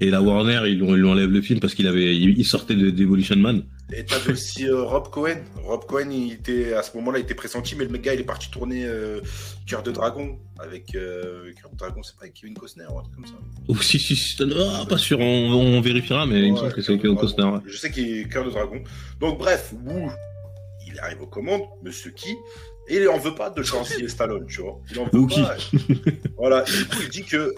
[0.00, 2.90] Et la Warner, ils lui enlèvent le film parce qu'il avait, il il sortait de
[2.90, 3.62] Demolition Man.
[3.92, 5.38] Et t'avais aussi euh, Rob Cohen.
[5.64, 8.24] Rob Cohen, il était, à ce moment-là, il était pressenti, mais le gars, il est
[8.24, 9.20] parti tourner euh,
[9.66, 10.94] Cœur de Dragon avec.
[10.94, 13.34] Euh, Cœur de Dragon, c'est pas avec Kevin Costner ou un truc comme ça.
[13.68, 16.82] Oh, si, si, si, ah, pas sûr, on, on vérifiera, mais il me semble que
[16.82, 17.44] c'est Kevin Costner.
[17.44, 17.60] Ouais.
[17.66, 18.82] Je sais qu'il est Cœur de Dragon.
[19.18, 19.74] Donc, bref,
[20.86, 22.36] il arrive aux commandes, Monsieur Qui,
[22.88, 24.80] et il en veut pas de changer Stallone, tu vois.
[24.90, 25.42] Il en veut Wookie.
[25.42, 25.56] pas.
[26.36, 27.54] voilà, et du coup, il dit que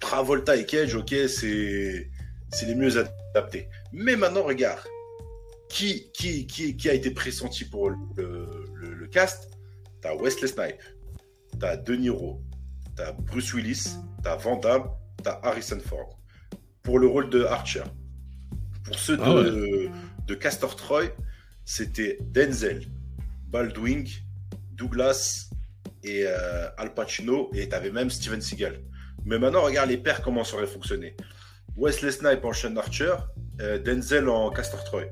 [0.00, 2.08] Travolta et Cage, ok, c'est
[2.66, 2.92] les mieux
[3.34, 3.68] adaptés.
[3.92, 4.80] Mais maintenant, regarde,
[5.68, 7.96] qui, qui, qui, qui a été pressenti pour le,
[8.74, 9.50] le, le cast
[10.00, 10.82] T'as Wesley Snipe,
[11.58, 12.42] t'as De Niro,
[12.94, 14.88] t'as Bruce Willis, t'as Van Damme,
[15.22, 16.18] t'as Harrison Ford.
[16.82, 17.82] Pour le rôle de Archer.
[18.84, 19.96] Pour ceux de, Ah
[20.26, 21.06] de Castor Troy,
[21.64, 22.86] c'était Denzel,
[23.48, 24.04] Baldwin,
[24.72, 25.50] Douglas
[26.04, 28.80] et euh, Al Pacino, et t'avais même Steven Seagal.
[29.24, 31.16] Mais maintenant, regarde les paires, comment ça aurait fonctionné.
[31.76, 33.14] Wesley Snipe en Sean Archer,
[33.60, 35.06] euh, Denzel en Castor Troy,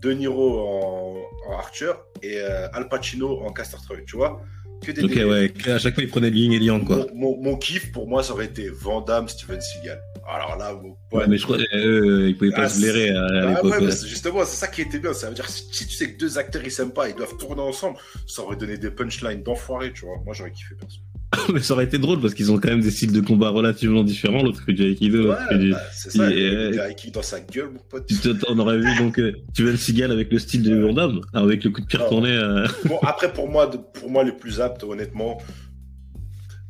[0.00, 1.16] De Niro en,
[1.48, 1.92] en Archer
[2.22, 4.40] et euh, Al Pacino en Castor Troy, tu vois?
[4.84, 7.06] Que des Ok, ouais, à chaque fois, il prenait Yin et Yang, quoi.
[7.14, 9.98] Mon, mon- mon kiff, pour moi, ça aurait été Van Damme, Steven Seagal.
[10.28, 13.22] Alors là, mon Ouais, mais je crois euh, ils pouvaient pas Ah, se blairer à,
[13.22, 13.64] à ah l'époque.
[13.72, 13.90] ouais, mais ouais.
[13.92, 15.14] c'est- justement, c'est ça qui était bien.
[15.14, 17.36] Ça veut dire, si, si tu sais que deux acteurs ils s'aiment pas, ils doivent
[17.38, 20.16] tourner ensemble, ça aurait donné des punchlines d'enfoirés, tu vois.
[20.26, 20.98] Moi, j'aurais kiffé perso.
[21.52, 24.02] mais ça aurait été drôle parce qu'ils ont quand même des styles de combat relativement
[24.04, 24.42] différents.
[24.42, 25.70] L'autre fait du Aikido, l'autre fait du.
[25.72, 26.30] bah, c'est ça.
[26.30, 28.06] Il euh, y a qui dans sa gueule, mon pote.
[28.06, 28.16] Tu
[28.48, 31.70] on aurait vu donc euh, Steven Seagal avec le style de Van Damme, avec le
[31.70, 32.04] coup de pied Ah.
[32.04, 32.30] retourné.
[32.30, 35.38] euh, Bon, après, pour moi, de- pour moi, les plus aptes, honnêtement,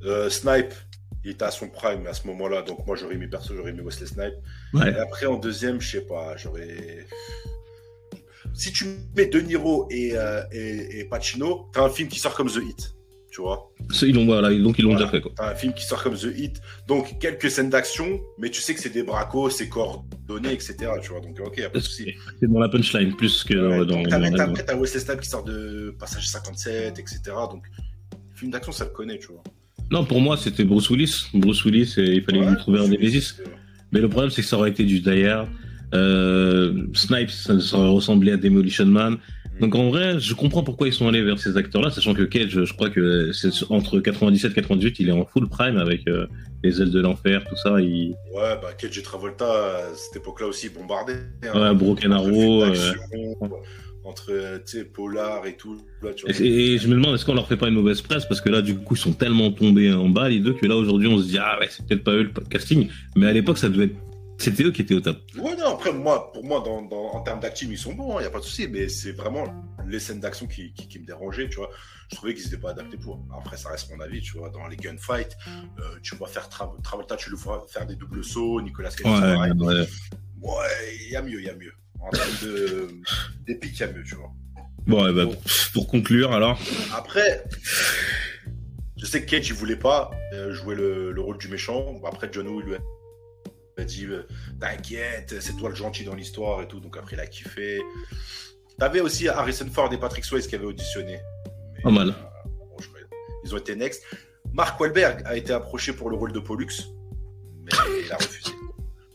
[0.05, 0.73] euh, Snipe,
[1.25, 2.63] il était à son prime à ce moment-là.
[2.63, 4.35] Donc, moi, j'aurais mis perso, j'aurais mis Wesley Snipe.
[4.75, 4.91] Ouais.
[4.93, 7.07] Et après, en deuxième, je sais pas, j'aurais.
[8.55, 8.87] Si tu
[9.17, 12.61] mets De Niro et, euh, et, et Pacino, t'as un film qui sort comme The
[12.67, 12.95] Hit,
[13.37, 13.71] tu vois.
[14.03, 15.05] Ils l'ont voilà, donc ils l'ont Voilà.
[15.07, 15.31] déjà fait quoi.
[15.37, 18.75] T'as un film qui sort comme The Hit, donc quelques scènes d'action, mais tu sais
[18.75, 20.75] que c'est des bracos, c'est coordonné, etc.
[21.03, 22.15] Tu vois, donc ok, y a pas de souci.
[22.41, 25.45] C'est dans la punchline plus que Ouais, dans, donc Après, t'as Wesley Snipes qui sort
[25.45, 27.21] de Passage 57, etc.
[27.51, 27.65] Donc,
[28.35, 29.43] film d'action, ça le connaît, tu vois.
[29.91, 31.27] Non, pour moi, c'était Bruce Willis.
[31.35, 33.35] Bruce Willis, et il fallait Ouais, lui trouver un Nemesis.
[33.93, 35.27] Mais le problème, c'est que ça aurait été du Die
[35.93, 39.19] Snipes, ça, ça ressemblé à Demolition Man.
[39.61, 42.65] Donc en vrai, je comprends pourquoi ils sont allés vers ces acteurs-là, sachant que Cage,
[42.65, 46.27] je crois que c'est entre 97 et 98, il est en full prime avec euh,
[46.63, 47.81] les ailes de l'enfer, tout ça.
[47.81, 48.11] Il...
[48.35, 51.15] Ouais, bah, Cage et Travolta, à cette époque-là aussi, bombardés.
[51.55, 51.71] hein.
[51.71, 52.75] Ouais, Broken Arrow, euh,
[54.05, 55.79] Entre, euh, tu sais, Polar et tout.
[56.03, 58.27] Là, tu Et, et je me demande, est-ce qu'on leur fait pas une mauvaise presse?
[58.27, 60.77] Parce que là, du coup, ils sont tellement tombés en bas, les deux, que là,
[60.77, 62.89] aujourd'hui, on se dit, ah ouais, c'est peut-être pas eux le casting.
[63.17, 63.97] Mais à l'époque, ça devait être.
[64.39, 65.19] C'était eux qui étaient au top.
[65.39, 68.23] Ouais, non, après, moi, pour moi, dans, dans- en termes d'acting, ils sont bons, il
[68.23, 69.45] n'y a pas de souci, mais c'est vraiment
[69.89, 71.71] les scènes d'action qui, qui, qui me dérangeaient, tu vois.
[72.11, 73.25] Je trouvais qu'ils n'étaient pas adaptés pour.
[73.37, 74.51] Après, ça reste mon avis, tu vois.
[74.51, 78.23] Dans les gunfights, euh, tu vois faire Tra- Travolta, tu le vois faire des doubles
[78.25, 79.07] sauts, Nicolas Cage,
[79.41, 79.51] ouais.
[80.43, 80.53] Ouais,
[81.07, 81.73] il y a mieux, il y a mieux.
[81.99, 82.89] En termes de-
[83.47, 84.31] d'épique, il y a mieux, tu vois.
[84.87, 85.33] Bon, ouais, bah,
[85.73, 86.61] pour conclure, alors.
[86.95, 87.43] Après,
[88.97, 92.01] je sais que Cage, il voulait pas euh, jouer le, le rôle du méchant.
[92.07, 92.79] Après, John Woo, il lui a
[93.79, 94.23] a dit euh,
[94.61, 96.81] T'inquiète, c'est toi le gentil dans l'histoire et tout.
[96.81, 97.81] Donc après, il a kiffé.
[98.79, 101.19] T'avais aussi Harrison Ford et Patrick Swayze qui avaient auditionné.
[101.77, 102.09] Mais, Pas mal.
[102.11, 102.13] euh,
[102.47, 103.01] bon, je crois-
[103.45, 104.03] ils ont été next.
[104.53, 106.67] Mark Wahlberg a été approché pour le rôle de Pollux,
[107.65, 107.71] mais
[108.07, 108.51] il a refusé.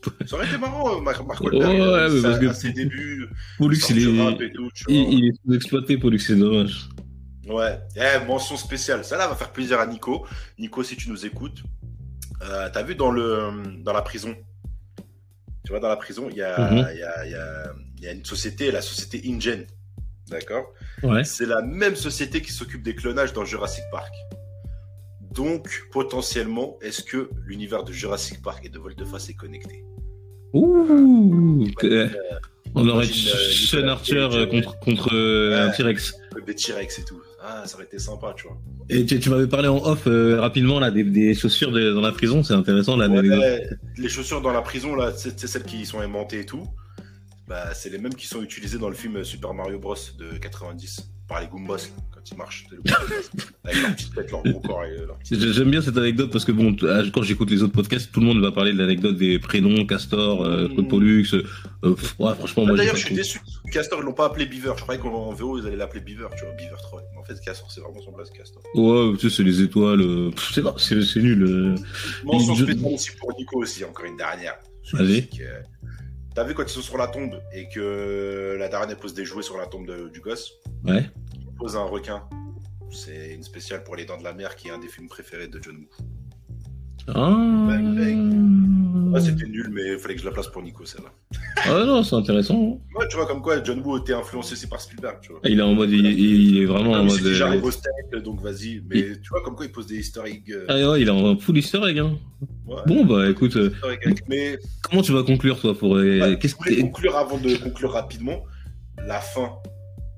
[0.26, 1.80] Ça aurait été marrant, euh, Mark, Mark Wahlberg.
[1.80, 4.44] Ouais, mais ça- parce que- à ses débuts, Pollux, il est.
[4.46, 4.68] et tout.
[4.88, 6.88] Il, il est sous-exploité, Pollux, c'est dommage.
[7.48, 9.04] Ouais, eh, mention spéciale.
[9.04, 10.24] Ça là va faire plaisir à Nico.
[10.58, 11.62] Nico, si tu nous écoutes,
[12.42, 13.50] euh, t'as vu dans le
[13.82, 14.34] dans la prison.
[15.64, 18.70] Tu vois, dans la prison, il y y, y, a, il y a une société,
[18.70, 19.66] la société InGen.
[20.28, 20.72] D'accord?
[21.02, 21.24] Ouais.
[21.24, 24.12] C'est la même société qui s'occupe des clonages dans Jurassic Park.
[25.32, 29.84] Donc, potentiellement, est-ce que l'univers de Jurassic Park et de Volteface est connecté?
[30.52, 32.08] Ouh euh,
[32.74, 35.70] On aurait euh, Sean Archer contre, contre euh, un.
[35.70, 36.14] T-Rex.
[36.46, 37.22] Des T-Rex et tout.
[37.44, 38.56] Ah, ça aurait été sympa, tu vois.
[38.88, 42.00] Et tu, tu m'avais parlé en off euh, rapidement là des, des chaussures de- dans
[42.00, 43.08] la prison, c'est intéressant là.
[43.08, 46.66] Ouais, les chaussures dans la prison, là, c'est c'est celles qui sont aimantées et tout.
[47.48, 51.10] Bah, c'est les mêmes qui sont utilisées dans le film Super Mario Bros de 90
[51.32, 52.66] par les Goombas là, quand ils marchent.
[52.70, 52.78] le
[53.64, 55.40] Avec leur petite tête, leur gros corps et leur petite...
[55.40, 56.76] J'ai- J'aime bien cette anecdote parce que bon,
[57.12, 60.44] quand j'écoute les autres podcasts, tout le monde va parler de l'anecdote des prénoms, Castor,
[60.44, 60.68] euh.
[60.68, 61.26] Claude Pollux.
[61.34, 63.40] euh, pff, ouais, franchement, Ah, D'ailleurs, je suis déçu.
[63.72, 64.72] Castor, ils l'ont pas appelé Beaver.
[64.76, 67.02] Je croyais qu'en VO, ils allaient l'appeler Beaver, tu vois, Beaver 3.
[67.12, 68.62] Mais en fait, Castor, c'est vraiment son blaze, Castor.
[68.74, 70.00] Ouais, tu sais, c'est les étoiles.
[70.02, 70.30] euh,
[70.76, 71.42] c'est nul.
[71.44, 71.74] euh.
[72.24, 74.54] Mention Je- spéciale aussi pour Nico aussi, encore une dernière.
[74.92, 75.28] Vas-y.
[76.34, 79.42] T'as vu quand ils sont sur la tombe et que la daronne pose des jouets
[79.42, 80.50] sur la tombe de- du gosse?
[80.82, 81.04] Ouais.
[81.74, 82.22] Un requin.
[82.90, 85.48] C'est une spéciale pour les dents de la mer qui est un des films préférés
[85.48, 86.04] de John Woo.
[87.08, 87.68] Ah.
[89.14, 91.10] Ah, c'était nul, mais il fallait que je la place pour Nico, celle-là.
[91.64, 92.80] Ah non, c'est intéressant.
[92.96, 95.40] Ouais, tu vois, comme quoi John Woo était influencé aussi par Spielberg, tu vois.
[95.44, 97.16] Il est en mode, il, il est vraiment Ah, en mode.
[97.16, 98.82] c'est déjà euh, au steak, donc vas-y.
[98.88, 100.50] Mais tu vois, comme quoi il pose des eggs.
[100.52, 101.98] euh, Ah ouais, il est en full easter egg.
[101.98, 102.16] Hein.
[102.66, 103.72] ouais, Bon bah écoute, euh.
[104.28, 108.44] Mais comment tu vas conclure toi pour ouais, qu'est-ce que conclure avant de conclure rapidement.
[109.06, 109.50] La fin.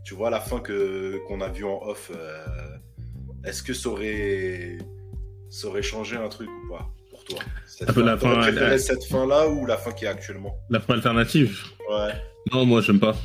[0.05, 2.11] Tu vois, la fin que qu'on a vue en off.
[2.15, 2.45] euh,
[3.45, 4.79] Est-ce que ça aurait...
[5.51, 7.39] ça aurait changé un truc ou pas pour toi?
[7.67, 10.55] Cette Un peu la fin, la- cette fin-là ou la fin qui est actuellement?
[10.71, 11.59] La fin alternative?
[11.91, 12.13] Ouais.
[12.53, 13.17] Non, moi j'aime pas.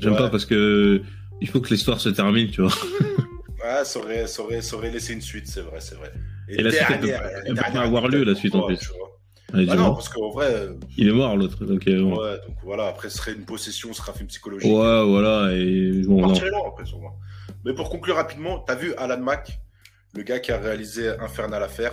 [0.00, 0.18] J'aime Ouais.
[0.18, 1.02] pas parce que
[1.40, 2.72] il faut que l'histoire se termine, tu vois.
[3.64, 6.12] Ouais, ça aurait, ça aurait, ça aurait laissé une suite, c'est vrai, c'est vrai.
[6.48, 7.08] Et la suite, elle peut-
[7.46, 8.76] elle peut pas avoir lieu, la suite, en plus.
[8.78, 9.05] tu vois.
[9.52, 11.64] Allez, Bah non, parce qu'en vrai, euh, Il est mort l'autre.
[11.64, 14.70] Donc euh, ouais, donc voilà, après ce serait une possession, ce sera un film psychologique.
[14.70, 15.52] ouais, voilà.
[15.54, 17.12] Et bon, On partirait là, après, sur moi.
[17.64, 19.60] Mais pour conclure rapidement, t'as vu Alan Mack,
[20.14, 21.92] le gars qui a réalisé Infernal Affair?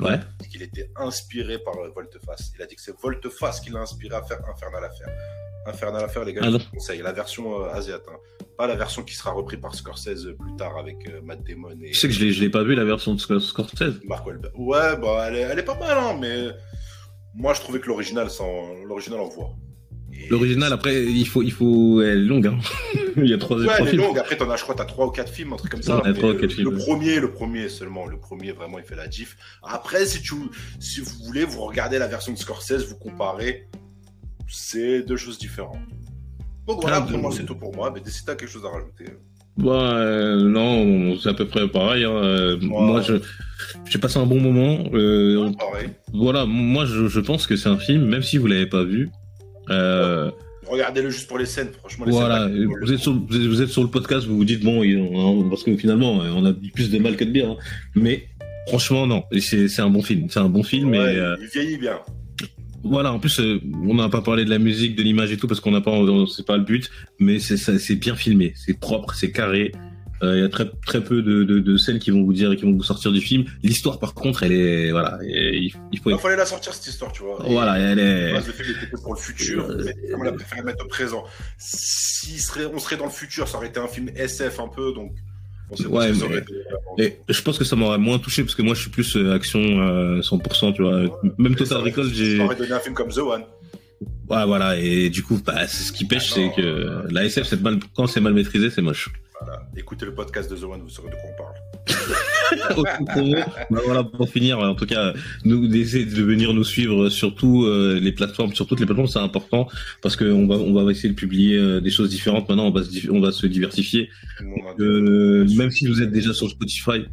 [0.00, 0.18] Ouais.
[0.50, 2.52] Qu'il était inspiré par euh, Volteface.
[2.56, 5.06] Il a dit que c'est Volteface qui l'a inspiré à faire Infernal Affair.
[5.66, 7.00] Infernal Affair, les gars, Ah je vous conseille.
[7.00, 8.44] La version euh, asiatique, hein.
[8.58, 11.90] pas la version qui sera reprise par Scorsese plus tard avec euh, Matt Damon et
[11.90, 14.00] Tu sais que je l'ai, je l'ai pas vu la version de Scor- Scorsese.
[14.04, 14.52] Mark Wahlberg.
[14.58, 16.48] Ouais, bah, elle est, elle est pas mal, hein, mais
[17.34, 18.74] moi je trouvais que l'original, sans...
[18.86, 19.50] l'original envoie.
[20.12, 22.46] Et- L'original, après, il faut, il faut, elle est longue.
[22.46, 22.58] Hein.
[23.16, 24.02] il y a trois, Ouais, trois elle est films.
[24.02, 24.18] longue.
[24.18, 25.96] Après, t'en as, je crois, t'as trois ou quatre films, un truc comme ça.
[25.96, 28.06] Ouais, mais trois ou le, quatre films, le premier, le premier seulement.
[28.06, 29.36] Le premier, vraiment, il fait la gif.
[29.64, 30.34] Après, si tu,
[30.78, 33.68] si vous voulez, vous regardez la version de Scorsese, vous comparez.
[34.48, 35.78] C'est deux choses différentes.
[36.68, 37.90] Donc voilà, Ah, pour moi, c'est tout pour moi.
[37.92, 39.06] Mais si t'as quelque chose à rajouter.
[39.56, 42.04] Bah, euh, non, c'est à peu près pareil.
[42.04, 42.10] hein.
[42.10, 43.14] Euh, Moi, je,
[43.88, 44.84] j'ai passé un bon moment.
[44.92, 45.50] Euh,
[46.12, 49.10] voilà, moi, je, je pense que c'est un film, même si vous l'avez pas vu.
[49.70, 50.30] Euh,
[50.66, 51.68] Regardez-le juste pour les scènes.
[51.78, 52.68] Franchement, les voilà, scènes.
[52.82, 55.48] vous êtes, sur, vous êtes- vous êtes sur le podcast, vous vous dites bon, on-
[55.50, 57.50] parce que finalement, euh, on a plus de mal que de bien.
[57.50, 57.56] hein.
[57.94, 58.28] Mais
[58.68, 60.26] franchement, non, c'est, c'est un bon film.
[60.30, 60.90] C'est un bon film.
[60.90, 61.98] Ouais, et, euh, Il vieillit bien.
[62.84, 65.48] Voilà, en plus, euh, on n'a pas parlé de la musique, de l'image et tout,
[65.48, 65.92] parce qu'on n'a pas,
[66.34, 69.72] c'est pas le but, mais c'est bien filmé, c'est propre, c'est carré.
[70.22, 72.54] Euh, Il y a très très peu de, de, de scènes qui vont vous dire,
[72.56, 73.44] qui vont vous sortir du film.
[73.62, 76.10] L'histoire, par contre, elle est, voilà, et il, il faut.
[76.10, 77.42] Il fallait la sortir, cette histoire, tu vois.
[77.46, 78.32] Voilà, elle est.
[78.32, 81.24] Le film était pour le futur, Euh, mais on a préféré mettre au présent.
[81.58, 84.92] Si serait, on serait dans le futur, ça aurait été un film SF un peu,
[84.94, 85.12] donc.
[85.88, 86.44] Ouais, mais- aurait.
[86.98, 89.32] Et je pense que ça m'aurait moins touché parce que moi, je suis plus euh,
[89.34, 91.20] action euh, 100%, tu vois.
[91.38, 92.38] Même Total Recall, j'ai.
[92.38, 93.42] Ça aurait donné un film comme The One.
[94.28, 97.60] Ouais, voilà, et du coup, bah, c'est ce qui pêche, c'est que la SF, c'est
[97.62, 99.10] mal, quand c'est mal maîtrisé, c'est moche.
[99.44, 99.62] Voilà.
[99.76, 101.54] Écoutez le podcast de The One, vous saurez de quoi on parle.
[103.70, 105.12] Bah voilà, pour finir, en tout cas,
[105.44, 109.08] nous d'essayer de venir nous suivre sur tous euh, les plateformes, sur toutes les plateformes,
[109.08, 109.68] c'est important
[110.02, 112.48] parce qu'on va on va essayer de publier euh, des choses différentes.
[112.48, 114.08] Maintenant, on va se, dif- on va se diversifier.
[114.76, 117.04] Le Euh, même si vous êtes déjà sur Spotify,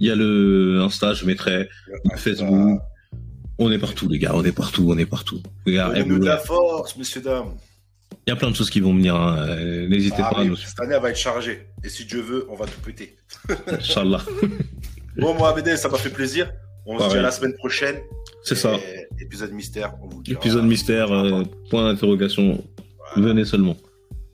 [0.00, 1.68] il y a le Insta, je mettrai
[2.10, 2.80] Ah, Facebook.
[3.58, 5.40] On est partout, les gars, on est partout, on est partout.
[5.66, 7.54] Donnez-nous de la force, messieurs, dames.
[8.26, 9.16] Il y a plein de choses qui vont venir.
[9.16, 9.36] hein.
[9.48, 10.54] Euh, N'hésitez Ça pas à nous.
[10.56, 11.66] Cette année, elle va être chargée.
[11.82, 13.16] Et si Dieu veut, on va tout péter.
[13.66, 14.22] Inch'Allah.
[15.16, 16.52] Bon, moi, Abedé, ça m'a fait plaisir.
[16.86, 17.96] On se dit à la semaine prochaine.
[18.44, 18.76] C'est ça.
[19.20, 20.38] Épisode mystère, on vous dira.
[20.40, 22.64] Épisode mystère, euh, point d'interrogation.
[23.14, 23.28] Voilà.
[23.28, 23.76] Venez seulement.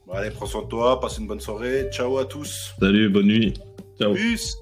[0.07, 1.89] Bon, allez, prends soin de toi, passe une bonne soirée.
[1.91, 2.73] Ciao à tous.
[2.79, 3.53] Salut, bonne nuit.
[3.99, 4.13] Ciao.
[4.13, 4.55] Peace.